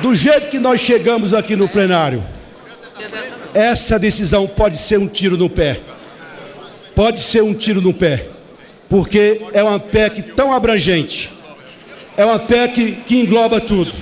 do 0.02 0.14
jeito 0.14 0.48
que 0.48 0.60
nós 0.60 0.82
chegamos 0.82 1.34
aqui 1.34 1.56
no 1.56 1.68
plenário, 1.68 2.24
essa 3.54 3.98
decisão 3.98 4.48
pode 4.48 4.78
ser 4.78 4.98
um 5.00 5.08
tiro 5.08 5.38
no 5.38 5.50
pé. 5.50 5.80
Pode 6.96 7.20
ser 7.20 7.44
um 7.44 7.54
tiro 7.54 7.82
no 7.82 7.94
pé. 7.94 8.26
Porque 8.90 9.42
é 9.54 9.62
uma 9.62 9.80
PEC 9.80 10.22
tão 10.36 10.52
abrangente. 10.54 11.30
É 12.18 12.26
uma 12.26 12.40
PEC 12.40 13.04
que 13.06 13.16
engloba 13.16 13.62
tudo. 13.62 13.94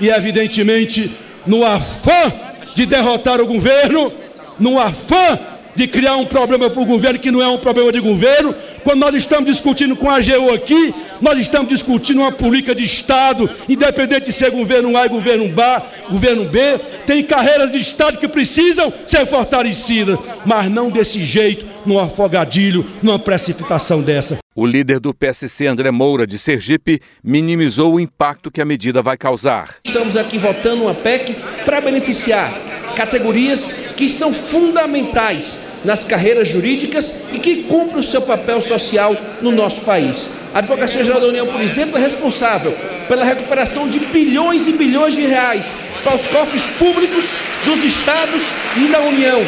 E 0.00 0.08
evidentemente, 0.08 1.14
no 1.46 1.64
afã 1.64 2.32
de 2.74 2.86
derrotar 2.86 3.40
o 3.40 3.46
governo, 3.46 4.12
no 4.58 4.80
afã 4.80 5.38
de 5.74 5.86
criar 5.86 6.16
um 6.16 6.24
problema 6.24 6.70
para 6.70 6.80
o 6.80 6.86
governo 6.86 7.18
que 7.18 7.30
não 7.30 7.42
é 7.42 7.48
um 7.48 7.58
problema 7.58 7.90
de 7.92 8.00
governo. 8.00 8.54
Quando 8.82 9.00
nós 9.00 9.14
estamos 9.14 9.50
discutindo 9.50 9.96
com 9.96 10.10
a 10.10 10.16
AGU 10.16 10.52
aqui, 10.52 10.94
nós 11.20 11.38
estamos 11.38 11.68
discutindo 11.68 12.20
uma 12.20 12.32
política 12.32 12.74
de 12.74 12.84
Estado, 12.84 13.48
independente 13.68 14.26
de 14.26 14.32
ser 14.32 14.50
governo 14.50 14.96
A 14.96 15.06
e 15.06 15.08
governo 15.08 15.48
B, 15.48 15.62
governo 16.10 16.44
B. 16.44 16.78
Tem 17.06 17.22
carreiras 17.22 17.72
de 17.72 17.78
Estado 17.78 18.18
que 18.18 18.28
precisam 18.28 18.92
ser 19.06 19.26
fortalecidas, 19.26 20.18
mas 20.44 20.70
não 20.70 20.90
desse 20.90 21.24
jeito, 21.24 21.66
num 21.86 21.98
afogadilho, 21.98 22.86
numa 23.02 23.18
precipitação 23.18 24.02
dessa. 24.02 24.38
O 24.54 24.66
líder 24.66 25.00
do 25.00 25.12
PSC, 25.12 25.66
André 25.66 25.90
Moura, 25.90 26.26
de 26.26 26.38
Sergipe, 26.38 27.00
minimizou 27.24 27.94
o 27.94 28.00
impacto 28.00 28.50
que 28.52 28.60
a 28.60 28.64
medida 28.64 29.02
vai 29.02 29.16
causar. 29.16 29.76
Estamos 29.84 30.16
aqui 30.16 30.38
votando 30.38 30.84
uma 30.84 30.94
PEC 30.94 31.34
para 31.64 31.80
beneficiar 31.80 32.52
categorias 32.94 33.83
que 33.96 34.08
são 34.08 34.32
fundamentais 34.32 35.60
nas 35.84 36.04
carreiras 36.04 36.48
jurídicas 36.48 37.22
e 37.32 37.38
que 37.38 37.64
cumprem 37.64 38.00
o 38.00 38.02
seu 38.02 38.22
papel 38.22 38.60
social 38.60 39.16
no 39.40 39.50
nosso 39.50 39.82
país. 39.82 40.32
A 40.54 40.58
Advocacia 40.58 41.04
Geral 41.04 41.20
da 41.20 41.28
União, 41.28 41.46
por 41.46 41.60
exemplo, 41.60 41.98
é 41.98 42.00
responsável 42.00 42.74
pela 43.08 43.24
recuperação 43.24 43.88
de 43.88 43.98
bilhões 43.98 44.66
e 44.66 44.72
bilhões 44.72 45.14
de 45.14 45.22
reais 45.22 45.74
para 46.02 46.14
os 46.14 46.26
cofres 46.26 46.66
públicos 46.78 47.32
dos 47.64 47.84
estados 47.84 48.42
e 48.76 48.88
da 48.88 49.00
União. 49.00 49.40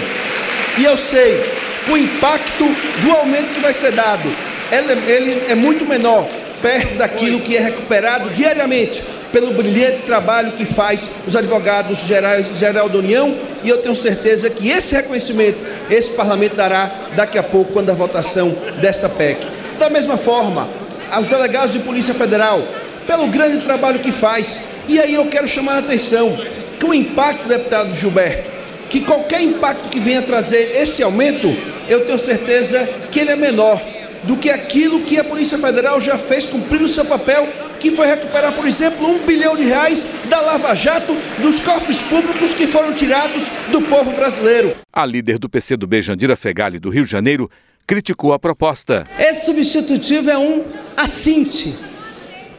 E 0.79 0.85
eu 0.85 0.97
sei 0.97 1.43
o 1.91 1.97
impacto 1.97 2.65
do 3.03 3.13
aumento 3.13 3.55
que 3.55 3.61
vai 3.61 3.73
ser 3.73 3.93
dado, 3.93 4.29
ele 4.71 5.45
é 5.49 5.55
muito 5.55 5.87
menor 5.87 6.29
perto 6.61 6.97
daquilo 6.97 7.41
que 7.41 7.57
é 7.57 7.61
recuperado 7.61 8.31
diariamente 8.31 9.03
pelo 9.33 9.53
brilhante 9.53 9.99
trabalho 9.99 10.53
que 10.53 10.65
faz 10.65 11.13
os 11.27 11.37
advogados 11.37 12.01
gerais 12.01 12.47
geral 12.59 12.89
da 12.89 12.99
União 12.99 13.37
e 13.67 13.69
eu 13.69 13.79
tenho 13.79 13.97
certeza 13.97 14.49
que 14.49 14.69
esse 14.69 14.95
reconhecimento 14.95 15.59
esse 15.91 16.13
parlamento 16.13 16.55
dará 16.55 16.89
daqui 17.17 17.37
a 17.37 17.43
pouco 17.43 17.73
quando 17.73 17.91
a 17.91 17.95
votação 17.95 18.57
dessa 18.81 19.09
PEC. 19.09 19.45
Da 19.77 19.91
mesma 19.91 20.17
forma, 20.17 20.69
aos 21.11 21.27
delegados 21.27 21.73
de 21.73 21.81
Polícia 21.81 22.15
Federal, 22.15 22.63
pelo 23.07 23.27
grande 23.27 23.65
trabalho 23.65 23.99
que 23.99 24.13
faz. 24.13 24.63
E 24.89 25.01
aí 25.01 25.15
eu 25.15 25.27
quero 25.27 25.49
chamar 25.49 25.75
a 25.75 25.79
atenção 25.79 26.39
que 26.79 26.87
o 26.87 26.95
impacto, 26.95 27.49
deputado 27.49 27.95
Gilberto, 27.95 28.51
que 28.89 29.01
qualquer 29.01 29.43
impacto 29.43 29.89
que 29.89 29.99
venha 29.99 30.23
trazer 30.23 30.77
esse 30.77 31.03
aumento, 31.03 31.49
eu 31.89 32.05
tenho 32.05 32.19
certeza 32.19 32.89
que 33.11 33.19
ele 33.19 33.33
é 33.33 33.37
menor 33.37 33.83
do 34.23 34.37
que 34.37 34.49
aquilo 34.49 35.01
que 35.03 35.19
a 35.19 35.25
Polícia 35.25 35.59
Federal 35.59 36.01
já 36.01 36.17
fez 36.17 36.47
cumprindo 36.47 36.85
o 36.85 36.89
seu 36.89 37.05
papel 37.05 37.49
que 37.87 37.93
foi 37.93 38.07
recuperar, 38.09 38.53
por 38.53 38.67
exemplo, 38.67 39.07
um 39.07 39.21
bilhão 39.21 39.57
de 39.57 39.63
reais 39.63 40.09
da 40.29 40.41
Lava 40.41 40.75
Jato 40.75 41.17
dos 41.39 41.61
cofres 41.61 42.03
públicos 42.03 42.53
que 42.53 42.67
foram 42.67 42.93
tirados 42.93 43.45
do 43.71 43.81
povo 43.83 44.11
brasileiro. 44.11 44.77
A 44.93 45.07
líder 45.07 45.39
do 45.39 45.49
PCdoB, 45.49 46.03
Jandira 46.03 46.37
Fegali, 46.37 46.81
do 46.81 46.91
Rio 46.91 47.05
de 47.05 47.11
Janeiro, 47.13 47.49
criticou 47.87 48.33
a 48.33 48.41
proposta. 48.41 49.07
Esse 49.17 49.47
substitutivo 49.47 50.29
é 50.29 50.37
um 50.37 50.65
assinte. 50.97 51.77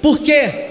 Por 0.02 0.20
quê? 0.20 0.70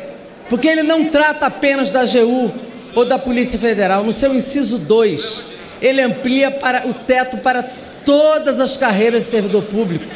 Porque 0.48 0.66
ele 0.66 0.82
não 0.82 1.04
trata 1.04 1.44
apenas 1.44 1.92
da 1.92 2.00
AGU 2.00 2.50
ou 2.94 3.04
da 3.04 3.18
Polícia 3.18 3.58
Federal. 3.58 4.02
No 4.04 4.12
seu 4.12 4.34
inciso 4.34 4.78
2, 4.78 5.44
ele 5.82 6.00
amplia 6.00 6.50
para 6.50 6.88
o 6.88 6.94
teto 6.94 7.36
para 7.38 7.62
todas 8.06 8.58
as 8.58 8.78
carreiras 8.78 9.24
de 9.24 9.30
servidor 9.30 9.64
público, 9.64 10.06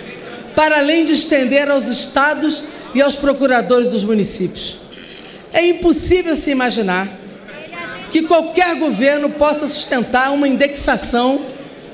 para 0.57 0.79
além 0.79 1.05
de 1.05 1.13
estender 1.13 1.71
aos 1.71 1.89
estados 1.89 2.80
e 2.95 3.03
aos 3.03 3.15
procuradores 3.15 3.91
dos 3.91 4.05
municípios. 4.05 4.81
É 5.53 5.65
impossível 5.65 6.37
se 6.37 6.51
imaginar 6.51 7.09
que 8.11 8.23
qualquer 8.23 8.77
governo 8.77 9.31
possa 9.31 9.67
sustentar 9.67 10.33
uma 10.33 10.49
indexação 10.49 11.47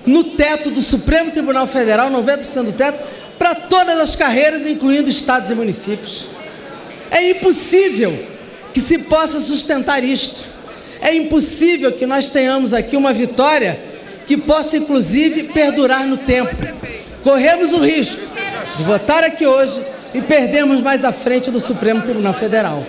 no 0.06 0.24
teto 0.24 0.70
do 0.70 0.80
Supremo 0.80 1.30
Tribunal 1.30 1.66
Federal, 1.66 2.10
90% 2.10 2.64
do 2.64 2.72
teto, 2.72 3.02
para 3.38 3.54
todas 3.54 3.98
as 3.98 4.16
carreiras, 4.16 4.66
incluindo 4.66 5.10
estados 5.10 5.50
e 5.50 5.54
municípios. 5.54 6.26
É 7.10 7.30
impossível 7.30 8.26
que 8.72 8.80
se 8.80 8.98
possa 8.98 9.40
sustentar 9.40 10.02
isto. 10.02 10.46
É 11.00 11.14
impossível 11.14 11.92
que 11.92 12.06
nós 12.06 12.30
tenhamos 12.30 12.72
aqui 12.72 12.96
uma 12.96 13.12
vitória 13.12 13.80
que 14.26 14.36
possa, 14.36 14.76
inclusive, 14.76 15.44
perdurar 15.44 16.06
no 16.06 16.16
tempo. 16.16 16.56
Corremos 17.22 17.72
o 17.72 17.78
risco 17.78 18.20
de 18.76 18.82
votar 18.84 19.22
aqui 19.22 19.46
hoje 19.46 19.80
e 20.14 20.20
perdermos 20.20 20.82
mais 20.82 21.04
à 21.04 21.12
frente 21.12 21.50
do 21.50 21.60
Supremo 21.60 22.02
Tribunal 22.02 22.34
Federal. 22.34 22.84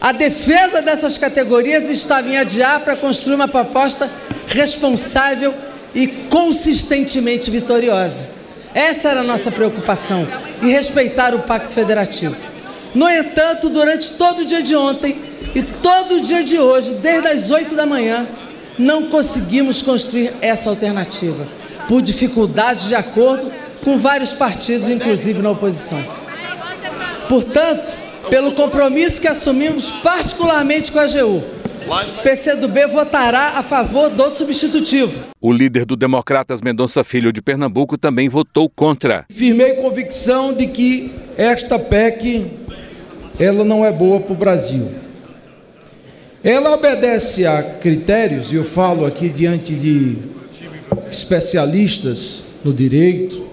A 0.00 0.12
defesa 0.12 0.80
dessas 0.80 1.18
categorias 1.18 1.90
estava 1.90 2.28
em 2.28 2.38
adiar 2.38 2.80
para 2.80 2.96
construir 2.96 3.34
uma 3.34 3.48
proposta 3.48 4.10
responsável 4.46 5.54
e 5.94 6.06
consistentemente 6.06 7.50
vitoriosa. 7.50 8.28
Essa 8.74 9.10
era 9.10 9.20
a 9.20 9.24
nossa 9.24 9.50
preocupação 9.50 10.26
e 10.62 10.70
respeitar 10.70 11.34
o 11.34 11.40
Pacto 11.40 11.74
Federativo. 11.74 12.36
No 12.94 13.08
entanto, 13.08 13.68
durante 13.68 14.12
todo 14.12 14.40
o 14.40 14.46
dia 14.46 14.62
de 14.62 14.74
ontem 14.74 15.20
e 15.54 15.62
todo 15.62 16.16
o 16.16 16.20
dia 16.20 16.42
de 16.42 16.58
hoje, 16.58 16.94
desde 16.94 17.28
as 17.28 17.50
8 17.50 17.74
da 17.74 17.84
manhã, 17.84 18.26
não 18.78 19.04
conseguimos 19.04 19.82
construir 19.82 20.32
essa 20.40 20.70
alternativa, 20.70 21.46
por 21.86 22.00
dificuldades 22.00 22.88
de 22.88 22.94
acordo 22.94 23.52
com 23.82 23.98
vários 23.98 24.34
partidos, 24.34 24.88
inclusive 24.88 25.42
na 25.42 25.50
oposição. 25.50 26.02
Portanto, 27.28 27.92
pelo 28.28 28.52
compromisso 28.52 29.20
que 29.20 29.28
assumimos, 29.28 29.90
particularmente 29.90 30.90
com 30.92 30.98
a 30.98 31.04
AGU, 31.04 31.42
o 32.18 32.22
PCdoB 32.22 32.86
votará 32.86 33.58
a 33.58 33.62
favor 33.62 34.10
do 34.10 34.30
substitutivo. 34.30 35.24
O 35.40 35.52
líder 35.52 35.84
do 35.84 35.96
Democratas 35.96 36.60
Mendonça 36.60 37.02
Filho 37.02 37.32
de 37.32 37.40
Pernambuco 37.40 37.96
também 37.96 38.28
votou 38.28 38.68
contra. 38.68 39.24
Firmei 39.30 39.74
convicção 39.74 40.52
de 40.52 40.66
que 40.66 41.12
esta 41.36 41.78
PEC 41.78 42.46
ela 43.38 43.64
não 43.64 43.84
é 43.84 43.90
boa 43.90 44.20
para 44.20 44.32
o 44.32 44.36
Brasil. 44.36 44.88
Ela 46.44 46.72
obedece 46.74 47.46
a 47.46 47.62
critérios, 47.62 48.52
e 48.52 48.56
eu 48.56 48.64
falo 48.64 49.04
aqui 49.04 49.28
diante 49.28 49.74
de 49.74 50.16
especialistas 51.10 52.44
no 52.62 52.72
direito, 52.72 53.49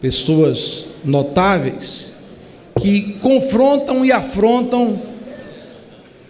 pessoas 0.00 0.86
notáveis, 1.04 2.12
que 2.80 3.14
confrontam 3.20 4.04
e 4.04 4.10
afrontam 4.10 5.02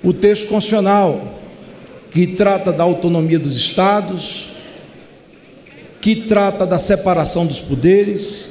o 0.02 0.12
texto 0.12 0.48
constitucional, 0.48 1.38
que 2.10 2.26
trata 2.26 2.72
da 2.72 2.82
autonomia 2.82 3.38
dos 3.38 3.56
estados, 3.56 4.50
que 6.00 6.16
trata 6.16 6.66
da 6.66 6.78
separação 6.78 7.46
dos 7.46 7.60
poderes, 7.60 8.48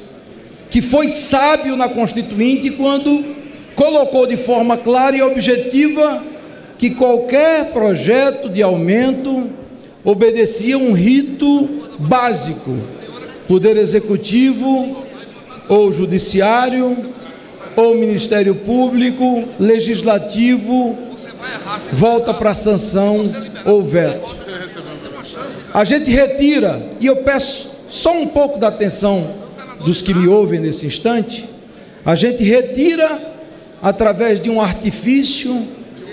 que 0.70 0.80
foi 0.80 1.10
sábio 1.10 1.76
na 1.76 1.88
Constituinte 1.88 2.70
quando 2.70 3.24
colocou 3.74 4.26
de 4.26 4.36
forma 4.36 4.76
clara 4.76 5.16
e 5.16 5.22
objetiva 5.22 6.22
que 6.78 6.90
qualquer 6.90 7.72
projeto 7.72 8.48
de 8.48 8.62
aumento 8.62 9.50
obedecia 10.04 10.78
um 10.78 10.92
rito 10.92 11.68
básico: 11.98 12.78
poder 13.48 13.76
executivo 13.76 15.04
ou 15.70 15.92
judiciário 15.92 17.14
ou 17.76 17.94
Ministério 17.94 18.56
Público, 18.56 19.44
legislativo 19.58 20.98
volta 21.92 22.34
para 22.34 22.54
sanção 22.54 23.32
ou 23.64 23.80
veto. 23.82 24.36
A 25.72 25.84
gente 25.84 26.10
retira, 26.10 26.82
e 26.98 27.06
eu 27.06 27.16
peço 27.18 27.70
só 27.88 28.12
um 28.12 28.26
pouco 28.26 28.58
da 28.58 28.66
atenção 28.66 29.30
dos 29.84 30.02
que 30.02 30.12
me 30.12 30.26
ouvem 30.26 30.58
nesse 30.58 30.86
instante, 30.86 31.48
a 32.04 32.16
gente 32.16 32.42
retira, 32.42 33.32
através 33.80 34.40
de 34.40 34.50
um 34.50 34.60
artifício, 34.60 35.68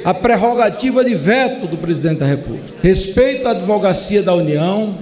a 0.06 0.13
prerrogativa 0.13 1.04
de 1.04 1.15
veto 1.15 1.65
do 1.65 1.78
presidente 1.78 2.20
da 2.20 2.28
República. 2.28 2.76
Respeito 2.84 3.48
à 3.48 3.52
advocacia 3.52 4.22
da 4.22 4.36
União, 4.36 5.00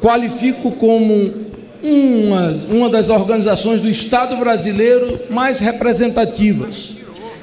qualifico 0.00 0.70
como 0.70 1.49
uma, 1.82 2.50
uma 2.68 2.90
das 2.90 3.08
organizações 3.08 3.80
do 3.80 3.88
Estado 3.88 4.36
brasileiro 4.36 5.20
mais 5.30 5.60
representativas. 5.60 6.96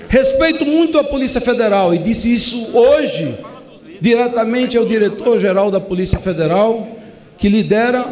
Respeito 0.07 0.65
muito 0.65 0.97
a 0.97 1.03
Polícia 1.03 1.41
Federal 1.41 1.93
e 1.93 1.97
disse 1.97 2.33
isso 2.33 2.69
hoje 2.73 3.37
diretamente 3.99 4.77
ao 4.77 4.85
diretor-geral 4.85 5.71
da 5.71 5.79
Polícia 5.79 6.19
Federal, 6.19 6.87
que 7.37 7.49
lidera 7.49 8.05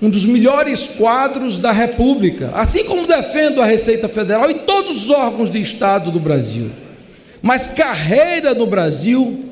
um 0.00 0.08
dos 0.08 0.24
melhores 0.24 0.86
quadros 0.86 1.58
da 1.58 1.72
República, 1.72 2.50
assim 2.54 2.84
como 2.84 3.06
defendo 3.06 3.60
a 3.60 3.64
Receita 3.64 4.08
Federal 4.08 4.50
e 4.50 4.54
todos 4.54 5.04
os 5.04 5.10
órgãos 5.10 5.50
de 5.50 5.60
Estado 5.60 6.10
do 6.10 6.20
Brasil. 6.20 6.70
Mas 7.42 7.68
carreira 7.68 8.54
no 8.54 8.66
Brasil 8.66 9.44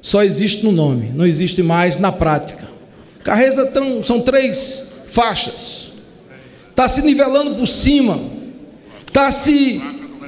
só 0.00 0.22
existe 0.22 0.64
no 0.64 0.72
nome, 0.72 1.12
não 1.14 1.26
existe 1.26 1.62
mais 1.62 1.98
na 1.98 2.10
prática. 2.10 2.68
Carreiras 3.22 3.68
são 4.04 4.20
três 4.20 4.91
faixas, 5.12 5.92
está 6.70 6.88
se 6.88 7.02
nivelando 7.02 7.54
por 7.54 7.66
cima, 7.66 8.18
está 9.06 9.30
se 9.30 9.82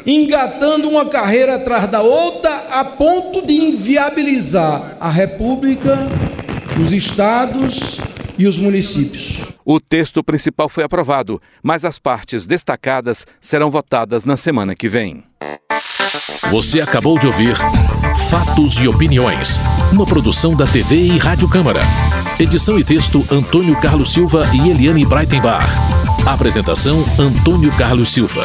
engatando 0.06 0.88
uma 0.88 1.06
carreira 1.06 1.54
atrás 1.54 1.90
da 1.90 2.02
outra, 2.02 2.54
a 2.70 2.84
ponto 2.84 3.46
de 3.46 3.54
inviabilizar 3.54 4.96
a 5.00 5.08
República, 5.08 5.96
os 6.80 6.92
estados 6.92 7.98
e 8.36 8.46
os 8.46 8.58
municípios. 8.58 9.40
O 9.64 9.80
texto 9.80 10.22
principal 10.22 10.68
foi 10.68 10.84
aprovado, 10.84 11.40
mas 11.62 11.86
as 11.86 11.98
partes 11.98 12.46
destacadas 12.46 13.26
serão 13.40 13.70
votadas 13.70 14.26
na 14.26 14.36
semana 14.36 14.74
que 14.74 14.88
vem. 14.88 15.24
Você 16.50 16.80
acabou 16.80 17.18
de 17.18 17.26
ouvir 17.26 17.56
Fatos 18.28 18.78
e 18.78 18.86
Opiniões, 18.86 19.60
uma 19.92 20.04
produção 20.04 20.54
da 20.54 20.66
TV 20.66 20.96
e 20.96 21.18
Rádio 21.18 21.48
Câmara. 21.48 21.80
Edição 22.38 22.78
e 22.78 22.84
texto 22.84 23.24
Antônio 23.30 23.74
Carlos 23.80 24.12
Silva 24.12 24.48
e 24.52 24.70
Eliane 24.70 25.04
Breitenbach. 25.04 25.66
Apresentação 26.26 27.04
Antônio 27.18 27.72
Carlos 27.76 28.12
Silva. 28.12 28.44